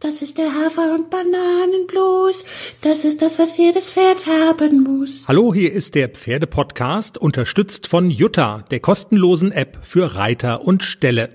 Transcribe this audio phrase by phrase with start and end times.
[0.00, 2.44] Das ist der Hafer- und Bananenblues.
[2.82, 5.26] Das ist das, was jedes Pferd haben muss.
[5.26, 11.30] Hallo, hier ist der Pferdepodcast, unterstützt von Jutta, der kostenlosen App für Reiter und Ställe.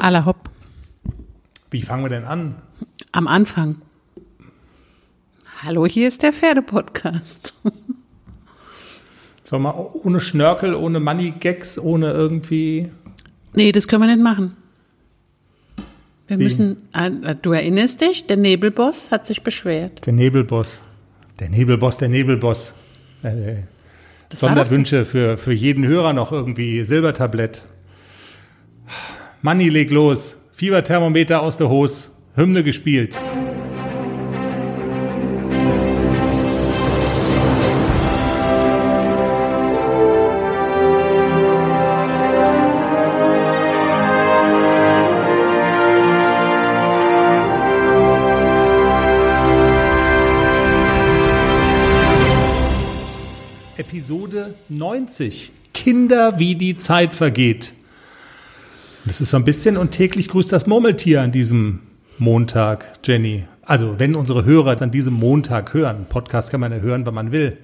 [0.00, 0.50] Aller hopp.
[1.70, 2.56] Wie fangen wir denn an?
[3.12, 3.80] Am Anfang.
[5.62, 7.54] Hallo, hier ist der Pferdepodcast.
[9.44, 12.90] Sollen wir ohne Schnörkel, ohne Money-Gags, ohne irgendwie.
[13.52, 14.56] Nee, das können wir nicht machen.
[16.34, 16.44] Wir Wie?
[16.44, 20.04] müssen, äh, du erinnerst dich, der Nebelboss hat sich beschwert.
[20.04, 20.80] Der Nebelboss.
[21.38, 22.74] Der Nebelboss, der Nebelboss.
[23.22, 26.82] Äh, war Sonderwünsche für, für jeden Hörer noch irgendwie.
[26.82, 27.62] Silbertablett.
[29.42, 30.36] Money, leg los.
[30.52, 32.10] Fieberthermometer aus der Hose.
[32.34, 33.16] Hymne gespielt.
[55.04, 55.52] Episode 90.
[55.74, 57.72] Kinder, wie die Zeit vergeht.
[59.04, 61.80] Das ist so ein bisschen und täglich grüßt das Murmeltier an diesem
[62.18, 63.44] Montag, Jenny.
[63.62, 67.32] Also, wenn unsere Hörer an diesem Montag hören, Podcast kann man ja hören, wann man
[67.32, 67.58] will.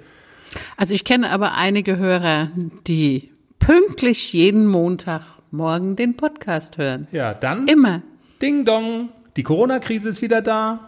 [0.77, 2.51] Also ich kenne aber einige Hörer,
[2.87, 7.07] die pünktlich jeden Montagmorgen den Podcast hören.
[7.13, 8.03] Ja, dann Immer.
[8.43, 9.11] Ding Dong.
[9.37, 10.85] Die Corona-Krise ist wieder da.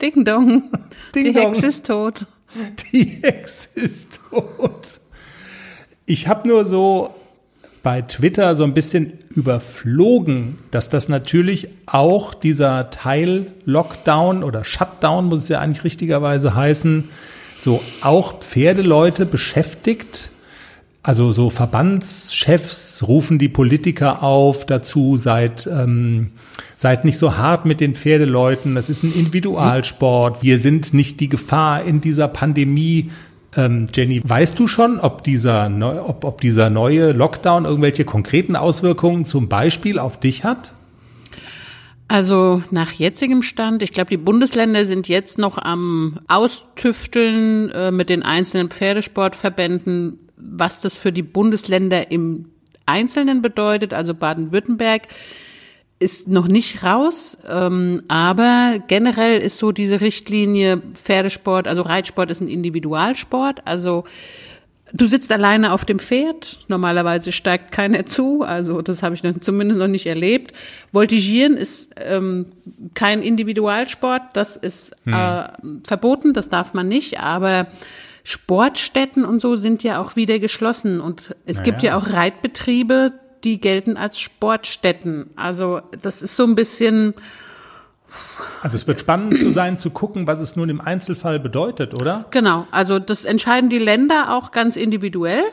[0.00, 0.70] Ding dong.
[1.14, 1.52] Ding Die dong.
[1.54, 2.26] Hexe ist tot.
[2.92, 5.00] Die Ex ist tot.
[6.10, 7.14] Ich habe nur so
[7.82, 15.26] bei Twitter so ein bisschen überflogen, dass das natürlich auch dieser Teil Lockdown oder Shutdown,
[15.26, 17.10] muss es ja eigentlich richtigerweise heißen,
[17.60, 20.30] so auch Pferdeleute beschäftigt.
[21.02, 26.30] Also so Verbandschefs rufen die Politiker auf dazu, seid, ähm,
[26.74, 31.28] seid nicht so hart mit den Pferdeleuten, das ist ein Individualsport, wir sind nicht die
[31.28, 33.10] Gefahr in dieser Pandemie.
[33.58, 38.54] Ähm, Jenny, weißt du schon, ob dieser, neu, ob, ob dieser neue Lockdown irgendwelche konkreten
[38.54, 40.74] Auswirkungen zum Beispiel auf dich hat?
[42.06, 48.08] Also nach jetzigem Stand, ich glaube, die Bundesländer sind jetzt noch am Austüfteln äh, mit
[48.08, 52.46] den einzelnen Pferdesportverbänden, was das für die Bundesländer im
[52.86, 53.92] Einzelnen bedeutet.
[53.92, 55.02] Also Baden-Württemberg
[56.00, 62.40] ist noch nicht raus, ähm, aber generell ist so diese Richtlinie Pferdesport, also Reitsport ist
[62.40, 64.04] ein Individualsport, also
[64.94, 66.60] Du sitzt alleine auf dem Pferd.
[66.68, 68.42] Normalerweise steigt keiner zu.
[68.42, 70.54] Also das habe ich noch, zumindest noch nicht erlebt.
[70.92, 72.46] Voltigieren ist ähm,
[72.94, 74.22] kein Individualsport.
[74.32, 75.48] Das ist äh,
[75.86, 76.32] verboten.
[76.32, 77.20] Das darf man nicht.
[77.20, 77.66] Aber
[78.24, 81.00] Sportstätten und so sind ja auch wieder geschlossen.
[81.00, 83.12] Und es gibt ja auch Reitbetriebe,
[83.44, 85.30] die gelten als Sportstätten.
[85.36, 87.14] Also das ist so ein bisschen
[88.62, 92.24] Also es wird spannend zu sein, zu gucken, was es nun im Einzelfall bedeutet, oder?
[92.30, 95.44] Genau, also das entscheiden die Länder auch ganz individuell.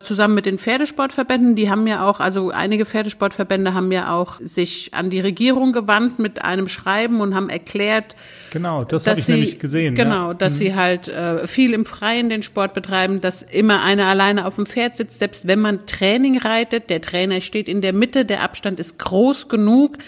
[0.00, 4.92] Zusammen mit den Pferdesportverbänden, die haben ja auch, also einige Pferdesportverbände haben ja auch sich
[4.92, 8.14] an die Regierung gewandt mit einem Schreiben und haben erklärt,
[8.50, 9.94] Genau, das dass habe ich sie, nämlich gesehen.
[9.94, 10.34] Genau, ja.
[10.34, 14.56] dass sie halt äh, viel im Freien den Sport betreiben, dass immer einer alleine auf
[14.56, 18.42] dem Pferd sitzt, selbst wenn man Training reitet, der Trainer steht in der Mitte, der
[18.42, 19.98] Abstand ist groß genug.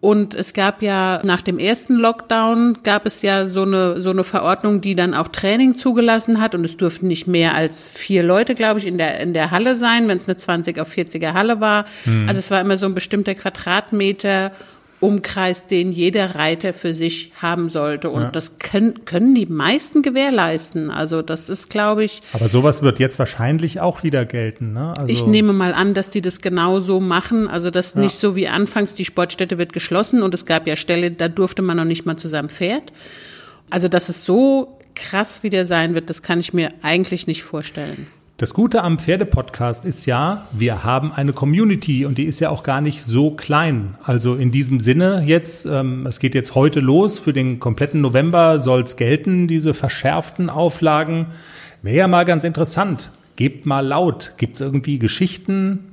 [0.00, 4.22] Und es gab ja nach dem ersten Lockdown gab es ja so eine so eine
[4.22, 6.54] Verordnung, die dann auch Training zugelassen hat.
[6.54, 9.74] Und es durften nicht mehr als vier Leute, glaube ich, in der in der Halle
[9.74, 11.84] sein, wenn es eine 20 auf 40er Halle war.
[12.28, 14.52] Also es war immer so ein bestimmter Quadratmeter
[15.00, 20.90] Umkreis, den jeder Reiter für sich haben sollte und das können können die meisten gewährleisten.
[20.90, 24.72] Also das ist, glaube ich, Aber sowas wird jetzt wahrscheinlich auch wieder gelten.
[24.72, 24.94] Ne?
[24.96, 27.46] Also, ich nehme mal an, dass die das genau so machen.
[27.46, 31.12] Also das nicht so wie anfangs, die Sportstätte wird geschlossen und es gab ja Ställe,
[31.12, 32.92] da durfte man noch nicht mal zusammen Pferd.
[33.70, 38.08] Also dass es so krass wieder sein wird, das kann ich mir eigentlich nicht vorstellen.
[38.40, 42.62] Das Gute am Pferdepodcast ist ja, wir haben eine Community und die ist ja auch
[42.62, 43.96] gar nicht so klein.
[44.04, 48.60] Also in diesem Sinne jetzt, ähm, es geht jetzt heute los, für den kompletten November
[48.60, 51.26] soll es gelten, diese verschärften Auflagen.
[51.82, 53.10] Wäre ja mal ganz interessant.
[53.34, 54.34] Gebt mal laut.
[54.36, 55.92] Gibt es irgendwie Geschichten,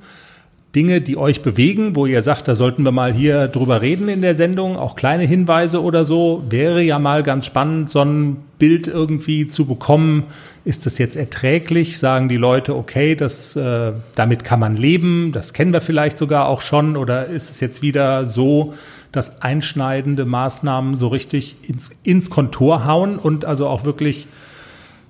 [0.76, 4.20] Dinge, die euch bewegen, wo ihr sagt, da sollten wir mal hier drüber reden in
[4.20, 8.86] der Sendung, auch kleine Hinweise oder so, wäre ja mal ganz spannend, so ein Bild
[8.86, 10.24] irgendwie zu bekommen.
[10.66, 11.98] Ist das jetzt erträglich?
[11.98, 16.46] Sagen die Leute, okay, das, äh, damit kann man leben, das kennen wir vielleicht sogar
[16.46, 18.74] auch schon, oder ist es jetzt wieder so,
[19.12, 24.28] dass einschneidende Maßnahmen so richtig ins, ins Kontor hauen und also auch wirklich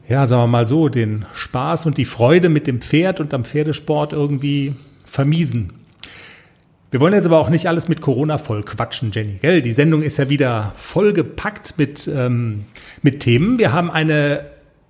[0.09, 3.45] ja, sagen wir mal so, den Spaß und die Freude mit dem Pferd und am
[3.45, 4.77] Pferdesport irgendwie
[5.17, 5.73] vermiesen.
[6.91, 9.63] Wir wollen jetzt aber auch nicht alles mit Corona voll quatschen, Jenny, gell?
[9.63, 12.65] Die Sendung ist ja wieder vollgepackt mit, ähm,
[13.03, 13.59] mit Themen.
[13.59, 14.45] Wir haben eine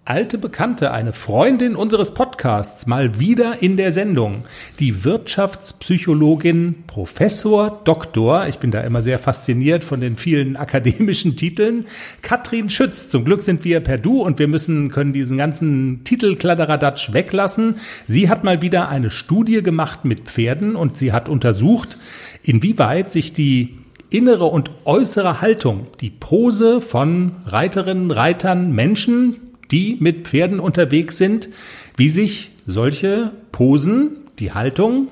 [0.06, 4.44] alte Bekannte, eine Freundin unseres Podcasts, mal wieder in der Sendung.
[4.78, 11.86] Die Wirtschaftspsychologin Professor Doktor, ich bin da immer sehr fasziniert von den vielen akademischen Titeln,
[12.22, 13.08] Katrin Schütz.
[13.08, 17.74] Zum Glück sind wir per Du und wir müssen, können diesen ganzen Titelkladderadatsch weglassen.
[18.06, 21.98] Sie hat mal wieder eine Studie gemacht mit Pferden und sie hat untersucht,
[22.44, 29.40] inwieweit sich die innere und äußere Haltung, die Pose von Reiterinnen, Reitern, Menschen,
[29.70, 31.48] die mit Pferden unterwegs sind,
[31.96, 35.08] wie sich solche Posen, die Haltung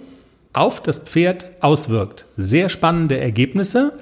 [0.52, 2.26] auf das Pferd auswirkt.
[2.36, 3.98] Sehr spannende Ergebnisse.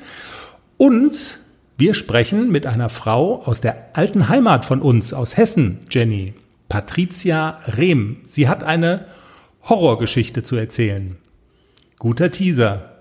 [0.77, 1.41] Und
[1.79, 6.35] wir sprechen mit einer Frau aus der alten Heimat von uns, aus Hessen, Jenny,
[6.69, 8.19] Patricia Rehm.
[8.27, 9.07] Sie hat eine
[9.65, 11.17] Horrorgeschichte zu erzählen.
[11.99, 12.92] Guter Teaser.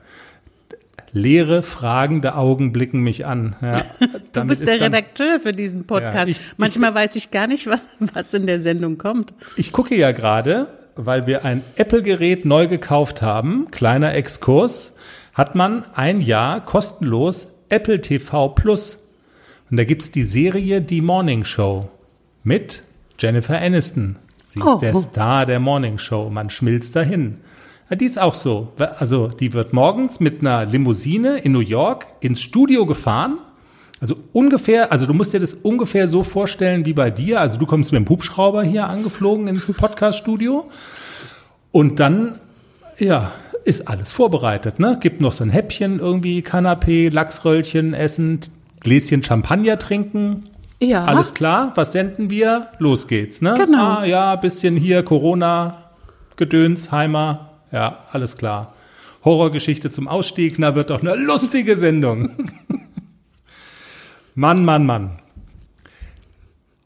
[1.14, 3.56] Leere, fragende Augen blicken mich an.
[3.62, 3.78] Ja,
[4.34, 6.16] du bist der dann, Redakteur für diesen Podcast.
[6.16, 9.34] Ja, ich, Manchmal ich, weiß ich gar nicht, was, was in der Sendung kommt.
[9.58, 14.94] Ich gucke ja gerade, weil wir ein Apple-Gerät neu gekauft haben, kleiner Exkurs,
[15.34, 18.98] hat man ein Jahr kostenlos Apple TV Plus.
[19.70, 21.90] Und da gibt's die Serie Die Morning Show
[22.44, 22.84] mit
[23.18, 24.18] Jennifer Aniston.
[24.48, 24.76] Sie oh.
[24.76, 26.30] ist der Star der Morning Show.
[26.30, 27.38] Man schmilzt dahin.
[27.92, 28.70] Ja, die ist auch so.
[29.00, 33.38] Also die wird morgens mit einer Limousine in New York ins Studio gefahren.
[34.00, 37.42] Also ungefähr, also du musst dir das ungefähr so vorstellen wie bei dir.
[37.42, 40.70] Also du kommst mit dem Hubschrauber hier angeflogen ins Podcast-Studio
[41.74, 42.40] und dann,
[42.98, 43.32] ja,
[43.66, 44.80] ist alles vorbereitet.
[44.80, 44.98] Ne?
[45.02, 48.40] Gibt noch so ein Häppchen irgendwie, Kanapé, Lachsröllchen essen,
[48.80, 50.46] Gläschen Champagner trinken.
[50.80, 51.04] Ja.
[51.04, 52.68] Alles klar, was senden wir?
[52.80, 53.54] Los geht's, ne?
[53.58, 53.98] Genau.
[53.98, 55.92] Ah, ja, bisschen hier Corona,
[56.38, 58.74] Gedöns, Heimer, ja, alles klar.
[59.24, 62.32] Horrorgeschichte zum Ausstieg, na wird doch eine lustige Sendung.
[64.36, 65.20] Mann, Mann, Mann.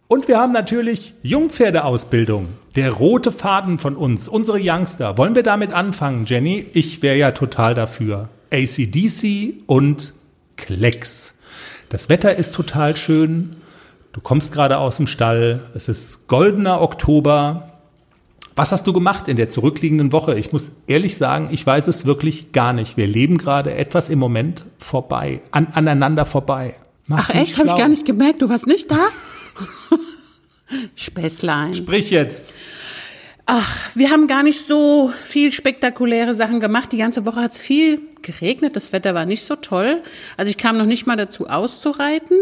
[0.07, 2.49] Und wir haben natürlich Jungpferdeausbildung.
[2.75, 5.17] Der rote Faden von uns, unsere Youngster.
[5.17, 6.65] Wollen wir damit anfangen, Jenny?
[6.73, 8.29] Ich wäre ja total dafür.
[8.51, 10.13] ACDC und
[10.57, 11.35] Klecks.
[11.89, 13.55] Das Wetter ist total schön.
[14.13, 15.61] Du kommst gerade aus dem Stall.
[15.73, 17.74] Es ist goldener Oktober.
[18.55, 20.39] Was hast du gemacht in der zurückliegenden Woche?
[20.39, 22.95] Ich muss ehrlich sagen, ich weiß es wirklich gar nicht.
[22.95, 26.75] Wir leben gerade etwas im Moment vorbei, an, aneinander vorbei.
[27.07, 27.57] Mach Ach echt?
[27.57, 28.41] Habe ich gar nicht gemerkt.
[28.41, 29.09] Du warst nicht da?
[30.95, 31.73] Späßlein.
[31.73, 32.53] Sprich jetzt.
[33.45, 36.91] Ach, wir haben gar nicht so viel spektakuläre Sachen gemacht.
[36.93, 38.75] Die ganze Woche hat es viel geregnet.
[38.75, 40.01] Das Wetter war nicht so toll.
[40.37, 42.37] Also ich kam noch nicht mal dazu auszureiten.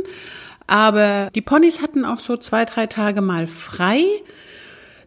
[0.66, 4.06] Aber die Ponys hatten auch so zwei, drei Tage mal frei.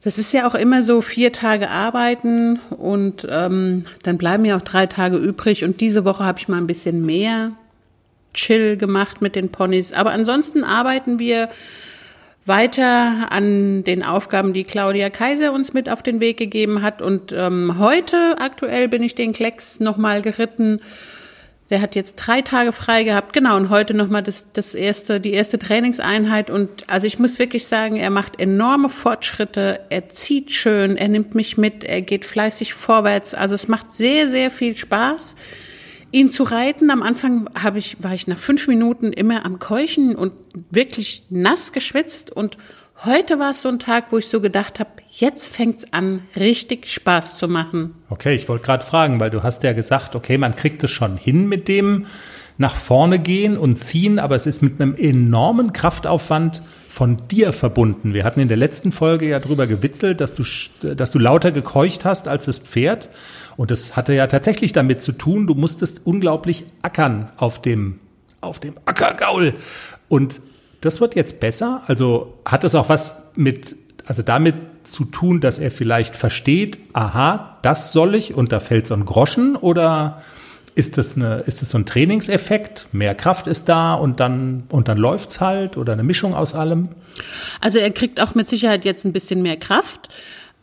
[0.02, 4.62] Das ist ja auch immer so vier Tage arbeiten und ähm, dann bleiben ja auch
[4.62, 5.64] drei Tage übrig.
[5.64, 7.52] Und diese Woche habe ich mal ein bisschen mehr
[8.34, 9.92] Chill gemacht mit den Ponys.
[9.92, 11.48] Aber ansonsten arbeiten wir
[12.44, 17.02] weiter an den Aufgaben, die Claudia Kaiser uns mit auf den Weg gegeben hat.
[17.02, 20.80] Und ähm, heute aktuell bin ich den Klecks nochmal geritten
[21.70, 25.32] der hat jetzt drei Tage frei gehabt, genau, und heute nochmal das, das erste, die
[25.32, 26.48] erste Trainingseinheit.
[26.48, 31.34] Und also ich muss wirklich sagen, er macht enorme Fortschritte, er zieht schön, er nimmt
[31.34, 33.34] mich mit, er geht fleißig vorwärts.
[33.34, 35.34] Also es macht sehr, sehr viel Spaß,
[36.12, 36.90] ihn zu reiten.
[36.90, 40.32] Am Anfang habe ich, war ich nach fünf Minuten immer am Keuchen und
[40.70, 42.58] wirklich nass geschwitzt und
[43.04, 46.88] Heute war es so ein Tag, wo ich so gedacht habe, jetzt fängt's an, richtig
[46.88, 47.94] Spaß zu machen.
[48.08, 51.18] Okay, ich wollte gerade fragen, weil du hast ja gesagt, okay, man kriegt es schon
[51.18, 52.06] hin mit dem
[52.56, 58.14] nach vorne gehen und ziehen, aber es ist mit einem enormen Kraftaufwand von dir verbunden.
[58.14, 60.42] Wir hatten in der letzten Folge ja drüber gewitzelt, dass du,
[60.94, 63.10] dass du lauter gekeucht hast als das Pferd.
[63.58, 68.00] Und das hatte ja tatsächlich damit zu tun, du musstest unglaublich ackern auf dem,
[68.40, 69.52] auf dem Ackergaul.
[70.08, 70.40] Und
[70.80, 71.82] das wird jetzt besser?
[71.86, 74.54] Also hat das auch was mit, also damit
[74.84, 79.04] zu tun, dass er vielleicht versteht, aha, das soll ich und da fällt so ein
[79.04, 80.22] Groschen oder
[80.76, 82.88] ist das, eine, ist das so ein Trainingseffekt?
[82.92, 86.90] Mehr Kraft ist da und dann, und dann läuft's halt oder eine Mischung aus allem?
[87.62, 90.10] Also er kriegt auch mit Sicherheit jetzt ein bisschen mehr Kraft.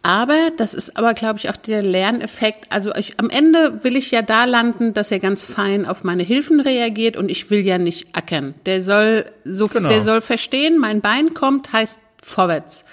[0.06, 2.66] Aber das ist aber, glaube ich, auch der Lerneffekt.
[2.70, 6.24] Also ich, am Ende will ich ja da landen, dass er ganz fein auf meine
[6.24, 8.54] Hilfen reagiert und ich will ja nicht ackern.
[8.66, 9.88] Der soll so, genau.
[9.88, 12.84] der soll verstehen, mein Bein kommt, heißt vorwärts.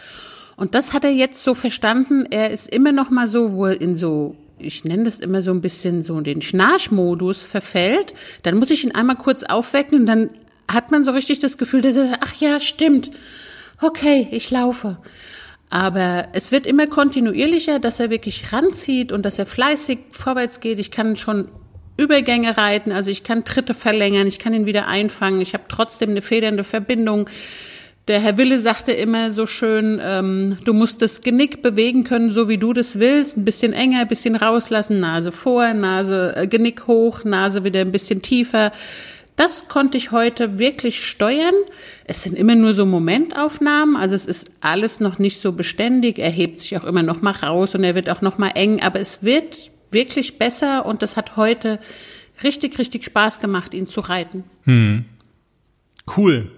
[0.54, 2.26] Und das hat er jetzt so verstanden.
[2.30, 5.50] Er ist immer noch mal so, wo er in so ich nenne das immer so
[5.52, 8.12] ein bisschen so den Schnarchmodus verfällt,
[8.42, 10.28] dann muss ich ihn einmal kurz aufwecken und dann
[10.70, 13.10] hat man so richtig das Gefühl, dass er, ach ja, stimmt.
[13.80, 14.98] Okay, ich laufe.
[15.70, 20.80] Aber es wird immer kontinuierlicher, dass er wirklich ranzieht und dass er fleißig vorwärts geht.
[20.80, 21.48] Ich kann schon
[21.96, 26.10] Übergänge reiten, also ich kann Tritte verlängern, ich kann ihn wieder einfangen, ich habe trotzdem
[26.10, 27.28] eine federnde Verbindung.
[28.08, 32.48] Der Herr Wille sagte immer so schön, ähm, du musst das Genick bewegen können, so
[32.48, 36.86] wie du das willst, ein bisschen enger, ein bisschen rauslassen, Nase vor, Nase, äh, Genick
[36.86, 38.72] hoch, Nase wieder ein bisschen tiefer.
[39.40, 41.54] Das konnte ich heute wirklich steuern.
[42.04, 46.18] Es sind immer nur so Momentaufnahmen, also es ist alles noch nicht so beständig.
[46.18, 48.82] Er hebt sich auch immer noch mal raus und er wird auch noch mal eng,
[48.82, 51.78] aber es wird wirklich besser und das hat heute
[52.44, 54.44] richtig, richtig Spaß gemacht, ihn zu reiten.
[54.64, 55.06] Hm.
[56.14, 56.50] Cool.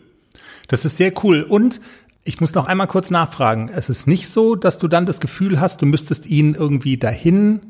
[0.67, 1.45] Das ist sehr cool.
[1.45, 1.81] Und
[2.25, 3.71] ich muss noch einmal kurz nachfragen.
[3.73, 7.61] Es ist nicht so, dass du dann das Gefühl hast, du müsstest ihn irgendwie dahin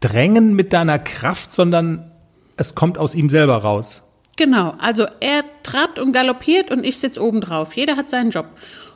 [0.00, 2.10] drängen mit deiner Kraft, sondern
[2.56, 4.02] es kommt aus ihm selber raus.
[4.36, 7.74] Genau, also er trabt und galoppiert und ich sitze oben drauf.
[7.74, 8.46] Jeder hat seinen Job.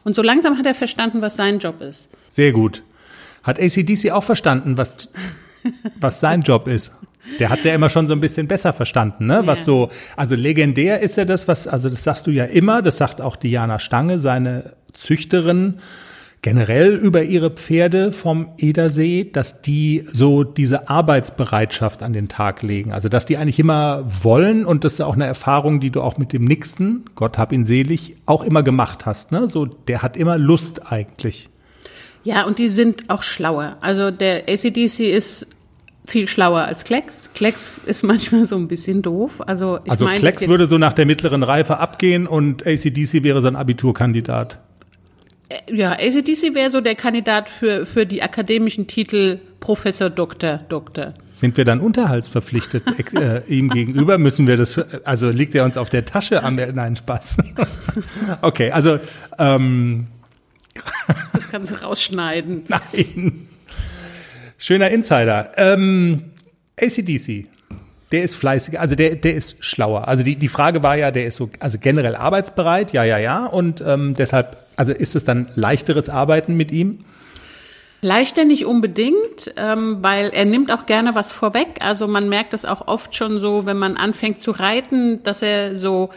[0.05, 2.09] Und so langsam hat er verstanden, was sein Job ist.
[2.31, 2.83] Sehr gut.
[3.43, 5.11] Hat ACDC auch verstanden, was,
[6.01, 6.93] was sein Job ist?
[7.39, 9.43] Der hat ja immer schon so ein bisschen besser verstanden, ne?
[9.47, 12.99] Was so, also legendär ist ja das, was, also das sagst du ja immer, das
[12.99, 15.79] sagt auch Diana Stange, seine Züchterin,
[16.45, 22.93] generell über ihre Pferde vom Edersee, dass die so diese Arbeitsbereitschaft an den Tag legen.
[22.93, 26.19] Also, dass die eigentlich immer wollen und das ist auch eine Erfahrung, die du auch
[26.19, 29.49] mit dem Nixon, Gott hab ihn selig, auch immer gemacht hast, ne?
[29.49, 31.49] So, der hat immer Lust eigentlich.
[32.25, 33.79] Ja, und die sind auch schlauer.
[33.81, 35.47] Also der ACDC ist
[36.05, 37.31] viel schlauer als Klecks.
[37.35, 39.41] Klecks ist manchmal so ein bisschen doof.
[39.47, 43.41] Also, ich also meine, Klecks würde so nach der mittleren Reife abgehen und ACDC wäre
[43.41, 44.59] so ein Abiturkandidat.
[45.55, 51.15] Äh, ja, ACDC wäre so der Kandidat für, für die akademischen Titel Professor, Doktor, Doktor.
[51.33, 52.85] Sind wir dann unterhaltsverpflichtet
[53.15, 54.19] äh, ihm gegenüber?
[54.19, 56.43] Müssen wir das, also liegt er uns auf der Tasche?
[56.43, 57.39] Am, nein, Spaß.
[58.43, 58.99] okay, also
[59.39, 60.07] ähm,
[61.33, 62.65] das kannst du rausschneiden.
[62.69, 63.49] Nein.
[64.59, 65.53] Schöner Insider.
[65.57, 66.25] Ähm,
[66.81, 67.47] ACDC,
[68.13, 70.09] der ist fleißiger, also der, der ist schlauer.
[70.09, 73.47] Also die, die Frage war ja, der ist so, also generell arbeitsbereit, ja, ja, ja.
[73.47, 77.05] Und ähm, deshalb, also ist es dann leichteres Arbeiten mit ihm?
[78.01, 81.79] Leichter nicht unbedingt, ähm, weil er nimmt auch gerne was vorweg.
[81.81, 85.77] Also man merkt das auch oft schon so, wenn man anfängt zu reiten, dass er
[85.77, 86.11] so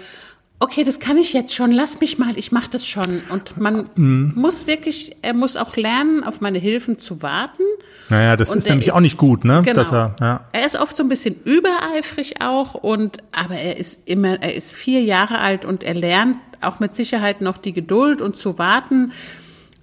[0.59, 3.21] okay, das kann ich jetzt schon, lass mich mal, ich mache das schon.
[3.29, 4.33] Und man mhm.
[4.35, 7.63] muss wirklich, er muss auch lernen, auf meine Hilfen zu warten.
[8.09, 9.61] Naja, das und ist nämlich ist, auch nicht gut, ne?
[9.63, 9.81] Genau.
[9.81, 10.41] Er, ja.
[10.51, 14.73] er ist oft so ein bisschen übereifrig auch und, aber er ist immer, er ist
[14.73, 19.11] vier Jahre alt und er lernt auch mit Sicherheit noch die Geduld und zu warten.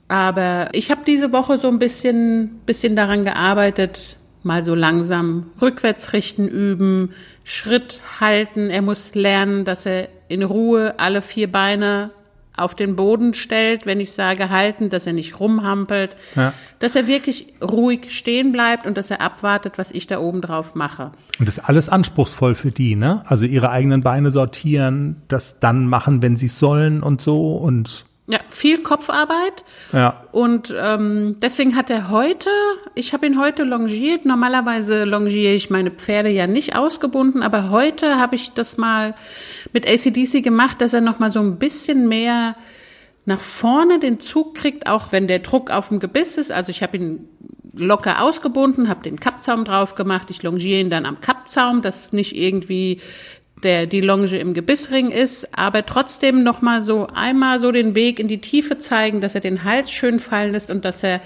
[0.08, 6.12] Aber ich habe diese Woche so ein bisschen, bisschen daran gearbeitet, mal so langsam rückwärts
[6.12, 7.14] richten üben,
[7.44, 8.70] Schritt halten.
[8.70, 12.10] Er muss lernen, dass er in Ruhe alle vier Beine
[12.56, 16.52] auf den Boden stellt, wenn ich sage halten, dass er nicht rumhampelt, ja.
[16.78, 20.74] dass er wirklich ruhig stehen bleibt und dass er abwartet, was ich da oben drauf
[20.74, 21.10] mache.
[21.38, 23.22] Und das ist alles anspruchsvoll für die, ne?
[23.26, 28.38] Also ihre eigenen Beine sortieren, das dann machen, wenn sie sollen und so und ja,
[28.48, 29.64] viel Kopfarbeit.
[29.92, 30.24] Ja.
[30.32, 32.48] Und ähm, deswegen hat er heute,
[32.94, 34.24] ich habe ihn heute longiert.
[34.24, 39.14] Normalerweise longiere ich meine Pferde ja nicht ausgebunden, aber heute habe ich das mal
[39.72, 42.56] mit ACDC gemacht, dass er noch mal so ein bisschen mehr
[43.26, 46.50] nach vorne den Zug kriegt, auch wenn der Druck auf dem Gebiss ist.
[46.50, 47.28] Also ich habe ihn
[47.76, 50.30] locker ausgebunden, habe den Kappzaum drauf gemacht.
[50.30, 53.00] Ich longiere ihn dann am Kappzaum, dass nicht irgendwie
[53.64, 58.20] der die Longe im Gebissring ist, aber trotzdem noch mal so einmal so den Weg
[58.20, 61.20] in die Tiefe zeigen, dass er den Hals schön fallen lässt und dass er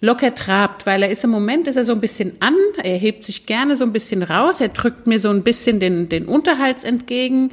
[0.00, 3.24] locker trabt, weil er ist im Moment ist er so ein bisschen an, er hebt
[3.24, 6.84] sich gerne so ein bisschen raus, er drückt mir so ein bisschen den den Unterhals
[6.84, 7.52] entgegen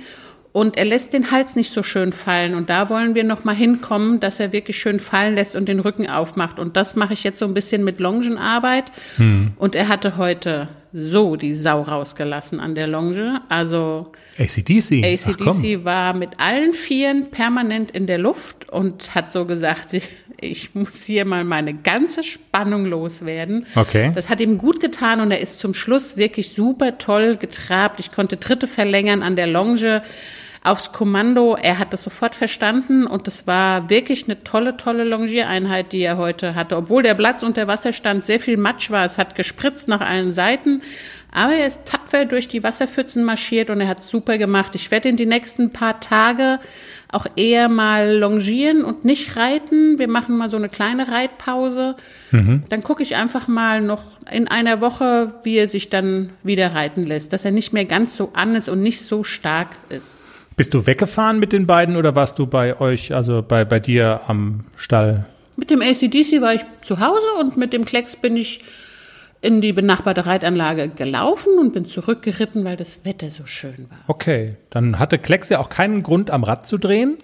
[0.53, 3.55] und er lässt den Hals nicht so schön fallen und da wollen wir noch mal
[3.55, 7.23] hinkommen, dass er wirklich schön fallen lässt und den Rücken aufmacht und das mache ich
[7.23, 8.85] jetzt so ein bisschen mit Longenarbeit
[9.17, 9.51] hm.
[9.57, 13.41] und er hatte heute so die Sau rausgelassen an der Longe.
[13.49, 15.03] Also ACDC.
[15.03, 20.09] ACDC war mit allen Vieren permanent in der Luft und hat so gesagt, ich,
[20.41, 23.67] ich muss hier mal meine ganze Spannung loswerden.
[23.75, 24.11] Okay.
[24.15, 27.99] Das hat ihm gut getan und er ist zum Schluss wirklich super toll getrabt.
[27.99, 30.01] Ich konnte Tritte verlängern an der Longe
[30.67, 31.55] aufs Kommando.
[31.55, 36.17] Er hat das sofort verstanden und das war wirklich eine tolle, tolle Longiereinheit, die er
[36.17, 36.75] heute hatte.
[36.75, 39.05] Obwohl der Platz unter Wasserstand sehr viel Matsch war.
[39.05, 40.81] Es hat gespritzt nach allen Seiten.
[41.31, 44.75] Aber er ist tapfer durch die Wasserpfützen marschiert und er hat super gemacht.
[44.75, 46.59] Ich werde in die nächsten paar Tage
[47.09, 49.99] auch eher mal longieren und nicht reiten.
[49.99, 51.95] Wir machen mal so eine kleine Reitpause.
[52.31, 52.63] Mhm.
[52.69, 57.03] Dann gucke ich einfach mal noch in einer Woche, wie er sich dann wieder reiten
[57.03, 60.25] lässt, dass er nicht mehr ganz so an ist und nicht so stark ist.
[60.57, 64.21] Bist du weggefahren mit den beiden oder warst du bei euch, also bei, bei dir
[64.25, 65.27] am Stall?
[65.55, 68.61] Mit dem ACDC war ich zu Hause und mit dem Klecks bin ich
[69.39, 73.99] in die benachbarte Reitanlage gelaufen und bin zurückgeritten, weil das Wetter so schön war.
[74.07, 77.19] Okay, dann hatte Klecks ja auch keinen Grund am Rad zu drehen,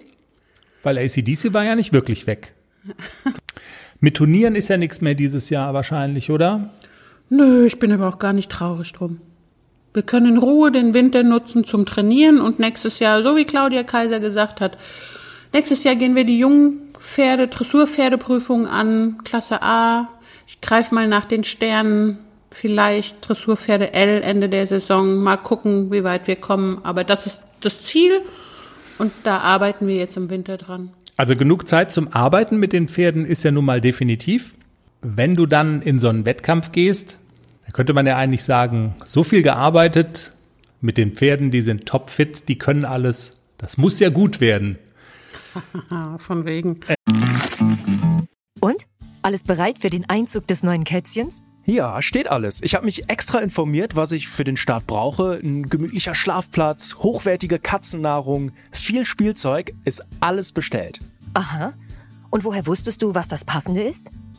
[0.84, 2.52] weil ACDC war ja nicht wirklich weg.
[3.98, 6.70] Mit Turnieren ist ja nichts mehr dieses Jahr wahrscheinlich, oder?
[7.30, 9.20] Nö, ich bin aber auch gar nicht traurig drum.
[9.94, 13.84] Wir können in Ruhe den Winter nutzen zum Trainieren und nächstes Jahr, so wie Claudia
[13.84, 14.76] Kaiser gesagt hat,
[15.52, 20.08] nächstes Jahr gehen wir die Jungpferde, Dressurpferdeprüfung an, Klasse A.
[20.48, 22.18] Ich greife mal nach den Sternen,
[22.50, 26.80] vielleicht Dressurpferde L Ende der Saison, mal gucken, wie weit wir kommen.
[26.82, 28.20] Aber das ist das Ziel
[28.98, 30.90] und da arbeiten wir jetzt im Winter dran.
[31.16, 34.54] Also genug Zeit zum Arbeiten mit den Pferden ist ja nun mal definitiv.
[35.02, 37.18] Wenn du dann in so einen Wettkampf gehst,
[37.66, 40.32] da könnte man ja eigentlich sagen, so viel gearbeitet
[40.80, 43.40] mit den Pferden, die sind topfit, die können alles.
[43.58, 44.78] Das muss ja gut werden.
[46.18, 46.80] Von wegen.
[48.60, 48.86] Und?
[49.22, 51.40] Alles bereit für den Einzug des neuen Kätzchens?
[51.64, 52.62] Ja, steht alles.
[52.62, 55.40] Ich habe mich extra informiert, was ich für den Start brauche.
[55.42, 61.00] Ein gemütlicher Schlafplatz, hochwertige Katzennahrung, viel Spielzeug, ist alles bestellt.
[61.32, 61.72] Aha.
[62.28, 64.10] Und woher wusstest du, was das Passende ist?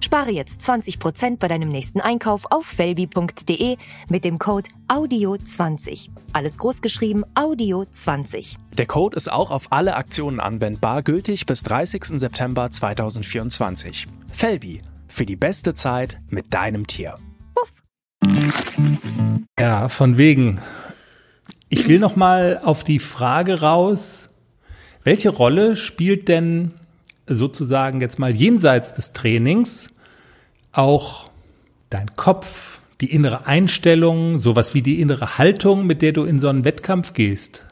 [0.00, 3.76] Spare jetzt 20% bei deinem nächsten Einkauf auf felbi.de
[4.08, 6.08] mit dem Code AUDIO20.
[6.32, 8.56] Alles großgeschrieben AUDIO20.
[8.76, 12.18] Der Code ist auch auf alle Aktionen anwendbar, gültig bis 30.
[12.18, 14.06] September 2024.
[14.32, 17.16] Felbi, für die beste Zeit mit deinem Tier.
[19.58, 20.60] Ja, von wegen.
[21.68, 24.28] Ich will noch mal auf die Frage raus,
[25.02, 26.72] welche Rolle spielt denn
[27.26, 29.88] sozusagen jetzt mal jenseits des Trainings
[30.72, 31.28] auch
[31.90, 36.48] dein Kopf, die innere Einstellung, sowas wie die innere Haltung, mit der du in so
[36.48, 37.66] einen Wettkampf gehst.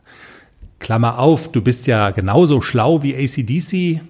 [0.80, 4.02] Klammer auf, du bist ja genauso schlau wie ACDC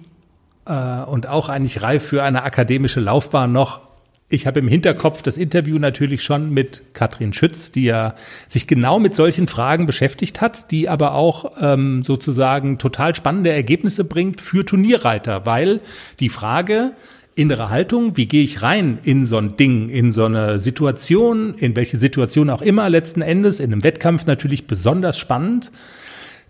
[0.65, 3.81] äh, und auch eigentlich reif für eine akademische Laufbahn noch.
[4.27, 8.15] Ich habe im Hinterkopf das Interview natürlich schon mit Katrin Schütz, die ja
[8.47, 14.03] sich genau mit solchen Fragen beschäftigt hat, die aber auch ähm, sozusagen total spannende Ergebnisse
[14.03, 15.79] bringt für Turnierreiter, weil
[16.19, 16.93] die Frage,
[17.35, 21.75] innere Haltung, wie gehe ich rein in so ein Ding, in so eine Situation, in
[21.75, 25.71] welche Situation auch immer letzten Endes, in einem Wettkampf natürlich besonders spannend.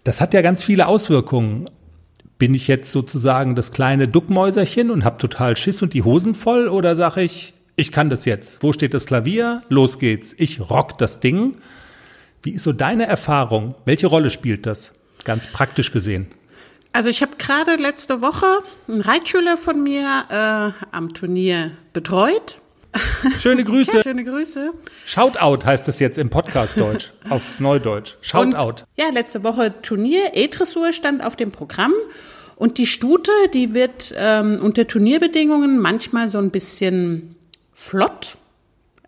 [0.05, 1.65] Das hat ja ganz viele Auswirkungen.
[2.37, 6.67] Bin ich jetzt sozusagen das kleine Duckmäuserchen und habe total Schiss und die Hosen voll
[6.69, 8.63] oder sage ich, ich kann das jetzt.
[8.63, 9.63] Wo steht das Klavier?
[9.69, 10.33] Los geht's.
[10.37, 11.57] Ich rock das Ding.
[12.41, 13.75] Wie ist so deine Erfahrung?
[13.85, 14.93] Welche Rolle spielt das?
[15.23, 16.27] Ganz praktisch gesehen.
[16.93, 18.45] Also ich habe gerade letzte Woche
[18.87, 22.57] einen Reitschüler von mir äh, am Turnier betreut.
[23.39, 24.01] Schöne Grüße.
[24.03, 24.71] Schöne Grüße.
[25.05, 28.15] Shoutout heißt es jetzt im Podcast Deutsch, auf Neudeutsch.
[28.21, 28.85] Shoutout.
[28.95, 31.91] Ja, letzte Woche Turnier, E-Dressur stand auf dem Programm.
[32.55, 37.34] Und die Stute, die wird ähm, unter Turnierbedingungen manchmal so ein bisschen
[37.85, 38.37] flott.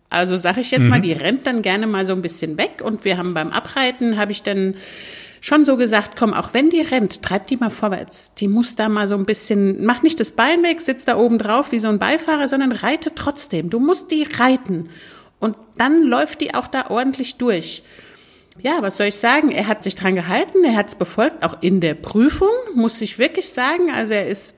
[0.10, 0.90] Also sage ich jetzt mhm.
[0.90, 2.82] mal, die rennt dann gerne mal so ein bisschen weg.
[2.84, 4.76] Und wir haben beim Abreiten, habe ich dann
[5.42, 8.34] schon so gesagt, komm, auch wenn die rennt, treib die mal vorwärts.
[8.36, 11.38] Die muss da mal so ein bisschen, mach nicht das Bein weg, sitz da oben
[11.38, 13.70] drauf wie so ein Beifahrer, sondern reite trotzdem.
[13.70, 14.90] Du musst die reiten.
[15.40, 17.84] Und dann läuft die auch da ordentlich durch.
[18.60, 19.52] Ja, was soll ich sagen?
[19.52, 23.20] Er hat sich dran gehalten, er hat es befolgt, auch in der Prüfung, muss ich
[23.20, 23.92] wirklich sagen.
[23.92, 24.57] Also er ist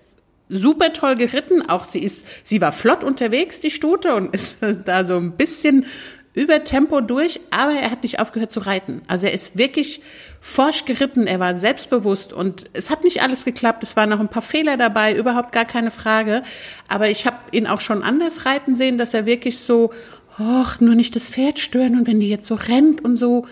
[0.50, 5.06] super toll geritten, auch sie ist, sie war flott unterwegs, die Stute, und ist da
[5.06, 5.86] so ein bisschen
[6.34, 9.02] über Tempo durch, aber er hat nicht aufgehört zu reiten.
[9.08, 10.02] Also er ist wirklich
[10.40, 14.30] forsch geritten, er war selbstbewusst und es hat nicht alles geklappt, es waren noch ein
[14.30, 16.44] paar Fehler dabei, überhaupt gar keine Frage.
[16.88, 19.92] Aber ich habe ihn auch schon anders reiten sehen, dass er wirklich so,
[20.40, 23.46] och, nur nicht das Pferd stören und wenn die jetzt so rennt und so.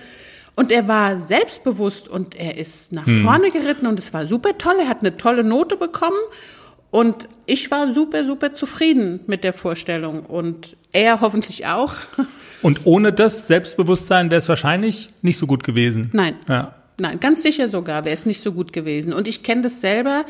[0.56, 3.24] Und er war selbstbewusst und er ist nach hm.
[3.24, 4.76] vorne geritten und es war super toll.
[4.80, 6.18] Er hat eine tolle Note bekommen
[6.91, 11.93] und ich war super, super zufrieden mit der Vorstellung und er hoffentlich auch.
[12.63, 16.10] Und ohne das Selbstbewusstsein wäre es wahrscheinlich nicht so gut gewesen.
[16.12, 16.34] Nein.
[16.50, 16.73] Ja.
[17.00, 19.13] Nein, ganz sicher sogar wäre es nicht so gut gewesen.
[19.13, 20.26] Und ich kenne das selber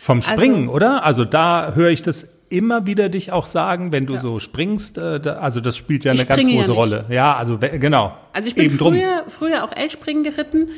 [0.00, 1.04] Vom Springen, also, oder?
[1.04, 4.20] Also da höre ich das immer wieder dich auch sagen, wenn du ja.
[4.20, 7.04] so springst, äh, also das spielt ja eine ganz große ja Rolle.
[7.10, 8.16] Ja, also genau.
[8.32, 10.68] Also ich bin früher, früher auch L-Springen geritten,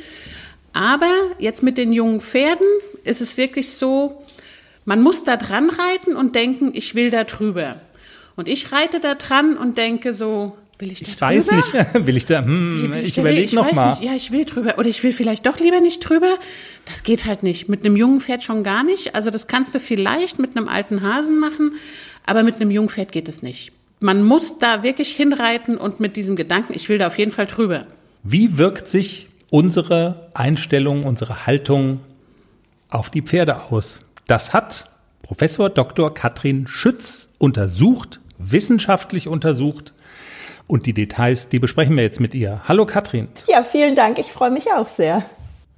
[0.73, 2.67] aber jetzt mit den jungen Pferden
[3.03, 4.23] ist es wirklich so,
[4.89, 7.75] man muss da dran reiten und denken, ich will da drüber.
[8.35, 11.27] Und ich reite da dran und denke so, will ich da Ich drüber?
[11.27, 11.73] weiß nicht,
[12.07, 13.91] will ich da, hm, ich, ich überlege noch mal.
[13.91, 14.03] Nicht.
[14.03, 16.39] Ja, ich will drüber oder ich will vielleicht doch lieber nicht drüber.
[16.85, 17.69] Das geht halt nicht.
[17.69, 19.13] Mit einem jungen Pferd schon gar nicht.
[19.13, 21.73] Also das kannst du vielleicht mit einem alten Hasen machen,
[22.25, 23.71] aber mit einem jungen Pferd geht es nicht.
[23.99, 27.45] Man muss da wirklich hinreiten und mit diesem Gedanken, ich will da auf jeden Fall
[27.45, 27.85] drüber.
[28.23, 31.99] Wie wirkt sich unsere Einstellung, unsere Haltung
[32.89, 34.01] auf die Pferde aus?
[34.29, 34.85] Das hat
[35.23, 36.13] Professor Dr.
[36.13, 39.91] Katrin Schütz untersucht, wissenschaftlich untersucht.
[40.67, 42.61] Und die Details, die besprechen wir jetzt mit ihr.
[42.67, 43.29] Hallo Katrin.
[43.47, 44.19] Ja, vielen Dank.
[44.19, 45.23] Ich freue mich auch sehr.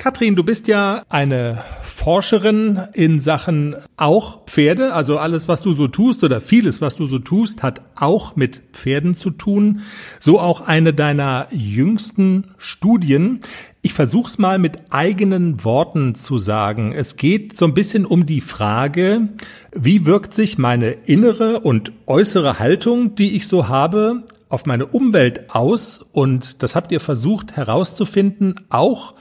[0.01, 4.93] Katrin, du bist ja eine Forscherin in Sachen auch Pferde.
[4.93, 8.63] Also alles, was du so tust oder vieles, was du so tust, hat auch mit
[8.73, 9.81] Pferden zu tun.
[10.19, 13.41] So auch eine deiner jüngsten Studien.
[13.83, 16.93] Ich versuch's mal mit eigenen Worten zu sagen.
[16.93, 19.29] Es geht so ein bisschen um die Frage,
[19.71, 25.53] wie wirkt sich meine innere und äußere Haltung, die ich so habe, auf meine Umwelt
[25.53, 26.03] aus?
[26.11, 29.13] Und das habt ihr versucht herauszufinden, auch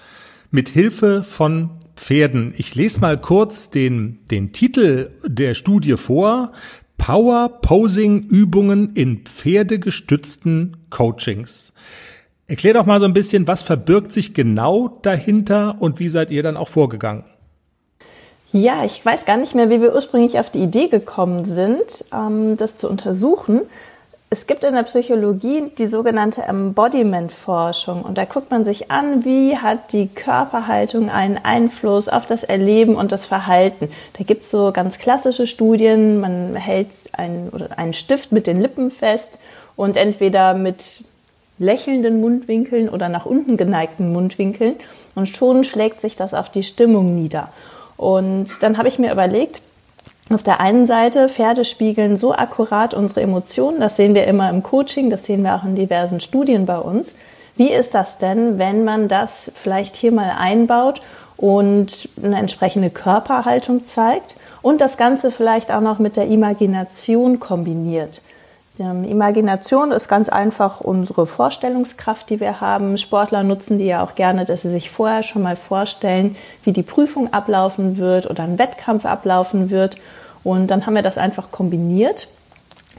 [0.51, 2.55] mit Hilfe von Pferden.
[2.57, 6.53] Ich lese mal kurz den, den Titel der Studie vor.
[6.99, 11.73] Power Posing Übungen in pferdegestützten Coachings.
[12.47, 16.43] Erklär doch mal so ein bisschen, was verbirgt sich genau dahinter und wie seid ihr
[16.43, 17.25] dann auch vorgegangen?
[18.53, 22.57] Ja, ich weiß gar nicht mehr, wie wir ursprünglich auf die Idee gekommen sind, ähm,
[22.57, 23.63] das zu untersuchen.
[24.33, 29.57] Es gibt in der Psychologie die sogenannte Embodiment-Forschung und da guckt man sich an, wie
[29.57, 33.91] hat die Körperhaltung einen Einfluss auf das Erleben und das Verhalten.
[34.17, 38.93] Da gibt es so ganz klassische Studien, man hält einen, einen Stift mit den Lippen
[38.93, 39.41] fest
[39.75, 41.03] und entweder mit
[41.59, 44.77] lächelnden Mundwinkeln oder nach unten geneigten Mundwinkeln
[45.17, 47.49] und schon schlägt sich das auf die Stimmung nieder.
[47.97, 49.63] Und dann habe ich mir überlegt,
[50.33, 54.63] auf der einen Seite, Pferde spiegeln so akkurat unsere Emotionen, das sehen wir immer im
[54.63, 57.17] Coaching, das sehen wir auch in diversen Studien bei uns.
[57.57, 61.03] Wie ist das denn, wenn man das vielleicht hier mal einbaut
[61.37, 68.23] und eine entsprechende Körperhaltung zeigt und das Ganze vielleicht auch noch mit der Imagination kombiniert?
[68.81, 72.97] Imagination ist ganz einfach unsere Vorstellungskraft, die wir haben.
[72.97, 76.83] Sportler nutzen die ja auch gerne, dass sie sich vorher schon mal vorstellen, wie die
[76.83, 79.99] Prüfung ablaufen wird oder ein Wettkampf ablaufen wird.
[80.45, 82.29] Und dann haben wir das einfach kombiniert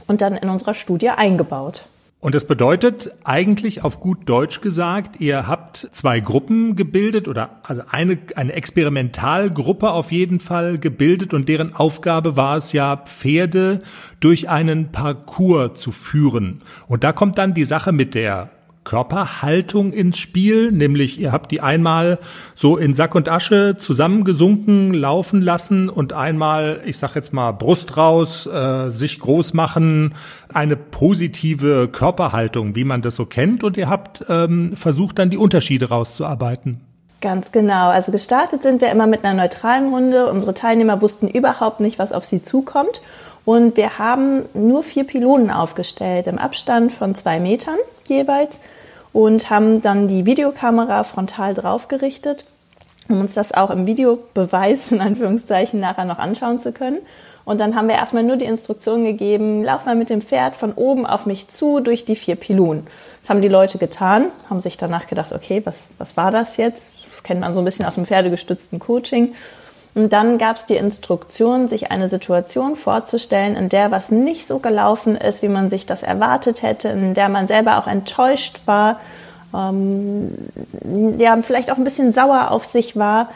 [0.06, 1.84] und dann in unserer Studie eingebaut.
[2.22, 7.82] Und das bedeutet eigentlich auf gut Deutsch gesagt, ihr habt zwei Gruppen gebildet oder also
[7.90, 13.80] eine, eine Experimentalgruppe auf jeden Fall gebildet und deren Aufgabe war es ja, Pferde
[14.20, 16.62] durch einen Parcours zu führen.
[16.86, 18.50] Und da kommt dann die Sache mit der
[18.84, 22.18] Körperhaltung ins Spiel, nämlich ihr habt die einmal
[22.54, 27.96] so in Sack und Asche zusammengesunken laufen lassen und einmal, ich sag jetzt mal, Brust
[27.96, 30.14] raus, äh, sich groß machen,
[30.52, 35.36] eine positive Körperhaltung, wie man das so kennt, und ihr habt ähm, versucht dann die
[35.36, 36.80] Unterschiede rauszuarbeiten.
[37.20, 37.90] Ganz genau.
[37.90, 40.28] Also gestartet sind wir immer mit einer neutralen Runde.
[40.28, 43.00] Unsere Teilnehmer wussten überhaupt nicht, was auf sie zukommt.
[43.44, 48.60] Und wir haben nur vier Pylonen aufgestellt im Abstand von zwei Metern jeweils
[49.12, 52.46] und haben dann die Videokamera frontal draufgerichtet,
[53.08, 56.98] um uns das auch im Videobeweis in Anführungszeichen nachher noch anschauen zu können.
[57.44, 60.72] Und dann haben wir erstmal nur die Instruktion gegeben, lauf mal mit dem Pferd von
[60.74, 62.86] oben auf mich zu durch die vier Pylonen.
[63.20, 66.92] Das haben die Leute getan, haben sich danach gedacht, okay, was, was war das jetzt?
[67.10, 69.34] Das kennt man so ein bisschen aus dem pferdegestützten Coaching.
[69.94, 74.58] Und dann gab es die Instruktion, sich eine Situation vorzustellen, in der was nicht so
[74.58, 79.00] gelaufen ist, wie man sich das erwartet hätte, in der man selber auch enttäuscht war,
[79.54, 80.34] ähm,
[81.18, 83.28] ja, vielleicht auch ein bisschen sauer auf sich war.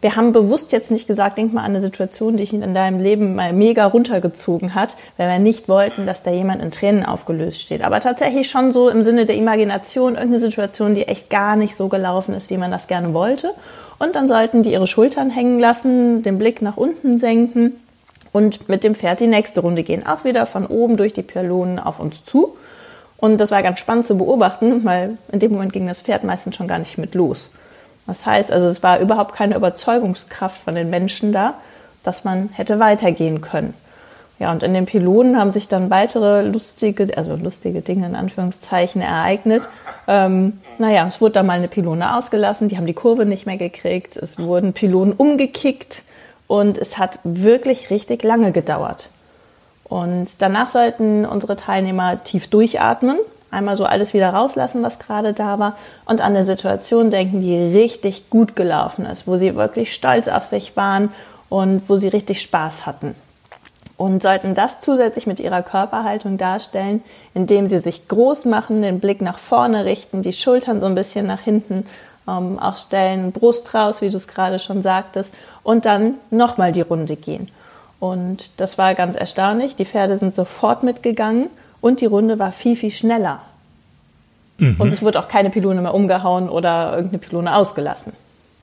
[0.00, 3.00] Wir haben bewusst jetzt nicht gesagt, denk mal an eine Situation, die dich in deinem
[3.00, 7.60] Leben mal mega runtergezogen hat, weil wir nicht wollten, dass da jemand in Tränen aufgelöst
[7.60, 7.82] steht.
[7.82, 11.88] Aber tatsächlich schon so im Sinne der Imagination irgendeine Situation, die echt gar nicht so
[11.88, 13.50] gelaufen ist, wie man das gerne wollte.
[14.00, 17.74] Und dann sollten die ihre Schultern hängen lassen, den Blick nach unten senken
[18.32, 20.06] und mit dem Pferd die nächste Runde gehen.
[20.06, 22.56] Auch wieder von oben durch die Pylonen auf uns zu.
[23.18, 26.56] Und das war ganz spannend zu beobachten, weil in dem Moment ging das Pferd meistens
[26.56, 27.50] schon gar nicht mit los.
[28.06, 31.54] Das heißt also, es war überhaupt keine Überzeugungskraft von den Menschen da,
[32.02, 33.74] dass man hätte weitergehen können.
[34.40, 39.02] Ja, und in den Pylonen haben sich dann weitere lustige, also lustige Dinge in Anführungszeichen
[39.02, 39.68] ereignet.
[40.08, 43.58] Ähm, naja, es wurde dann mal eine Pylone ausgelassen, die haben die Kurve nicht mehr
[43.58, 46.04] gekriegt, es wurden Pylonen umgekickt
[46.46, 49.10] und es hat wirklich richtig lange gedauert.
[49.84, 53.18] Und danach sollten unsere Teilnehmer tief durchatmen,
[53.50, 55.76] einmal so alles wieder rauslassen, was gerade da war
[56.06, 60.46] und an eine Situation denken, die richtig gut gelaufen ist, wo sie wirklich stolz auf
[60.46, 61.10] sich waren
[61.50, 63.14] und wo sie richtig Spaß hatten.
[64.00, 67.02] Und sollten das zusätzlich mit ihrer Körperhaltung darstellen,
[67.34, 71.26] indem sie sich groß machen, den Blick nach vorne richten, die Schultern so ein bisschen
[71.26, 71.84] nach hinten
[72.26, 76.80] ähm, auch stellen, Brust raus, wie du es gerade schon sagtest, und dann nochmal die
[76.80, 77.50] Runde gehen.
[77.98, 79.76] Und das war ganz erstaunlich.
[79.76, 81.50] Die Pferde sind sofort mitgegangen
[81.82, 83.42] und die Runde war viel, viel schneller.
[84.56, 84.76] Mhm.
[84.78, 88.14] Und es wurde auch keine Pylone mehr umgehauen oder irgendeine Pylone ausgelassen.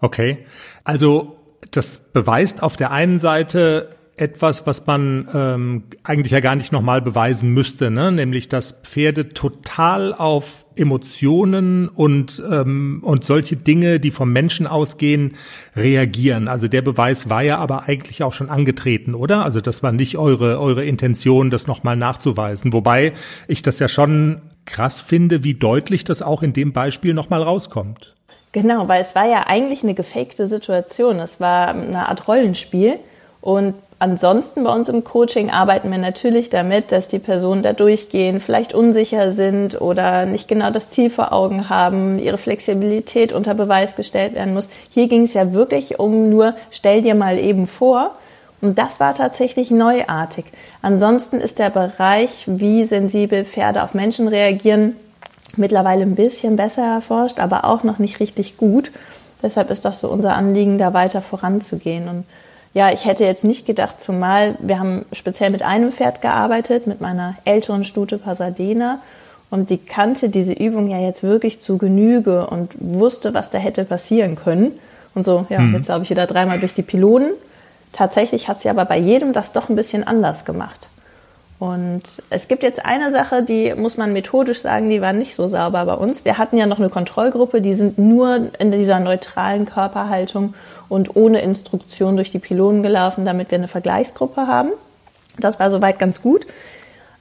[0.02, 0.48] Okay.
[0.84, 1.36] Also
[1.70, 7.02] das beweist auf der einen Seite etwas, was man ähm, eigentlich ja gar nicht nochmal
[7.02, 8.12] beweisen müsste, ne?
[8.12, 15.36] nämlich dass Pferde total auf Emotionen und, ähm, und solche Dinge, die vom Menschen ausgehen,
[15.76, 16.48] reagieren.
[16.48, 19.46] Also der Beweis war ja aber eigentlich auch schon angetreten, oder?
[19.46, 22.74] Also das war nicht eure, eure Intention, das nochmal nachzuweisen.
[22.74, 23.14] Wobei
[23.48, 28.16] ich das ja schon krass finde, wie deutlich das auch in dem Beispiel nochmal rauskommt.
[28.52, 31.20] Genau, weil es war ja eigentlich eine gefakte Situation.
[31.20, 32.96] Es war eine Art Rollenspiel.
[33.42, 38.40] Und ansonsten bei uns im Coaching arbeiten wir natürlich damit, dass die Personen da durchgehen,
[38.40, 43.96] vielleicht unsicher sind oder nicht genau das Ziel vor Augen haben, ihre Flexibilität unter Beweis
[43.96, 44.70] gestellt werden muss.
[44.90, 48.12] Hier ging es ja wirklich um nur, stell dir mal eben vor.
[48.60, 50.46] Und das war tatsächlich neuartig.
[50.82, 54.96] Ansonsten ist der Bereich, wie sensibel Pferde auf Menschen reagieren,
[55.58, 58.92] mittlerweile ein bisschen besser erforscht, aber auch noch nicht richtig gut.
[59.44, 62.08] Deshalb ist das so unser Anliegen, da weiter voranzugehen.
[62.08, 62.26] Und
[62.74, 67.02] ja, ich hätte jetzt nicht gedacht, zumal wir haben speziell mit einem Pferd gearbeitet, mit
[67.02, 69.00] meiner älteren Stute Pasadena.
[69.50, 73.86] Und die kannte diese Übung ja jetzt wirklich zu Genüge und wusste, was da hätte
[73.86, 74.74] passieren können.
[75.16, 75.76] Und so, ja, mhm.
[75.76, 77.32] jetzt glaube ich wieder dreimal durch die Pylonen.
[77.94, 80.90] Tatsächlich hat sie aber bei jedem das doch ein bisschen anders gemacht.
[81.60, 85.48] Und es gibt jetzt eine Sache, die muss man methodisch sagen, die war nicht so
[85.48, 86.24] sauber bei uns.
[86.24, 90.54] Wir hatten ja noch eine Kontrollgruppe, die sind nur in dieser neutralen Körperhaltung
[90.90, 94.72] und ohne Instruktion durch die Pylonen gelaufen, damit wir eine Vergleichsgruppe haben.
[95.40, 96.46] Das war soweit ganz gut.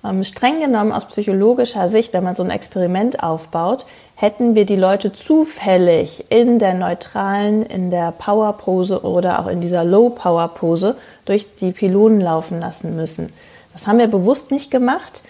[0.04, 4.76] Ähm, streng genommen aus psychologischer Sicht, wenn man so ein Experiment aufbaut, hätten wir die
[4.76, 11.72] Leute zufällig in der neutralen, in der Power-Pose oder auch in dieser Low-Power-Pose durch die
[11.72, 13.32] Pylonen laufen lassen müssen.
[13.72, 15.22] Das haben wir bewusst nicht gemacht.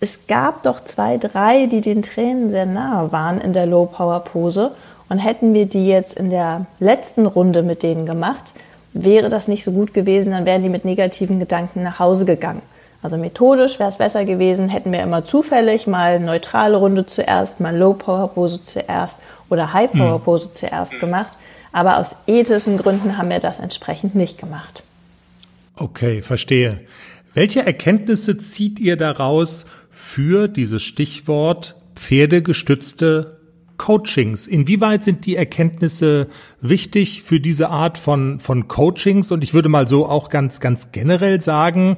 [0.00, 4.72] Es gab doch zwei, drei, die den Tränen sehr nahe waren in der Low-Power-Pose.
[5.14, 8.52] Und hätten wir die jetzt in der letzten Runde mit denen gemacht,
[8.94, 12.62] wäre das nicht so gut gewesen, dann wären die mit negativen Gedanken nach Hause gegangen.
[13.00, 17.76] Also methodisch wäre es besser gewesen, hätten wir immer zufällig mal neutrale Runde zuerst, mal
[17.76, 20.54] Low-Power-Pose zuerst oder High-Power-Pose hm.
[20.54, 21.38] zuerst gemacht.
[21.70, 24.82] Aber aus ethischen Gründen haben wir das entsprechend nicht gemacht.
[25.76, 26.80] Okay, verstehe.
[27.34, 33.43] Welche Erkenntnisse zieht ihr daraus für dieses Stichwort pferdegestützte
[33.76, 34.46] Coachings?
[34.46, 36.28] Inwieweit sind die Erkenntnisse
[36.60, 39.32] wichtig für diese Art von, von Coachings?
[39.32, 41.96] Und ich würde mal so auch ganz, ganz generell sagen,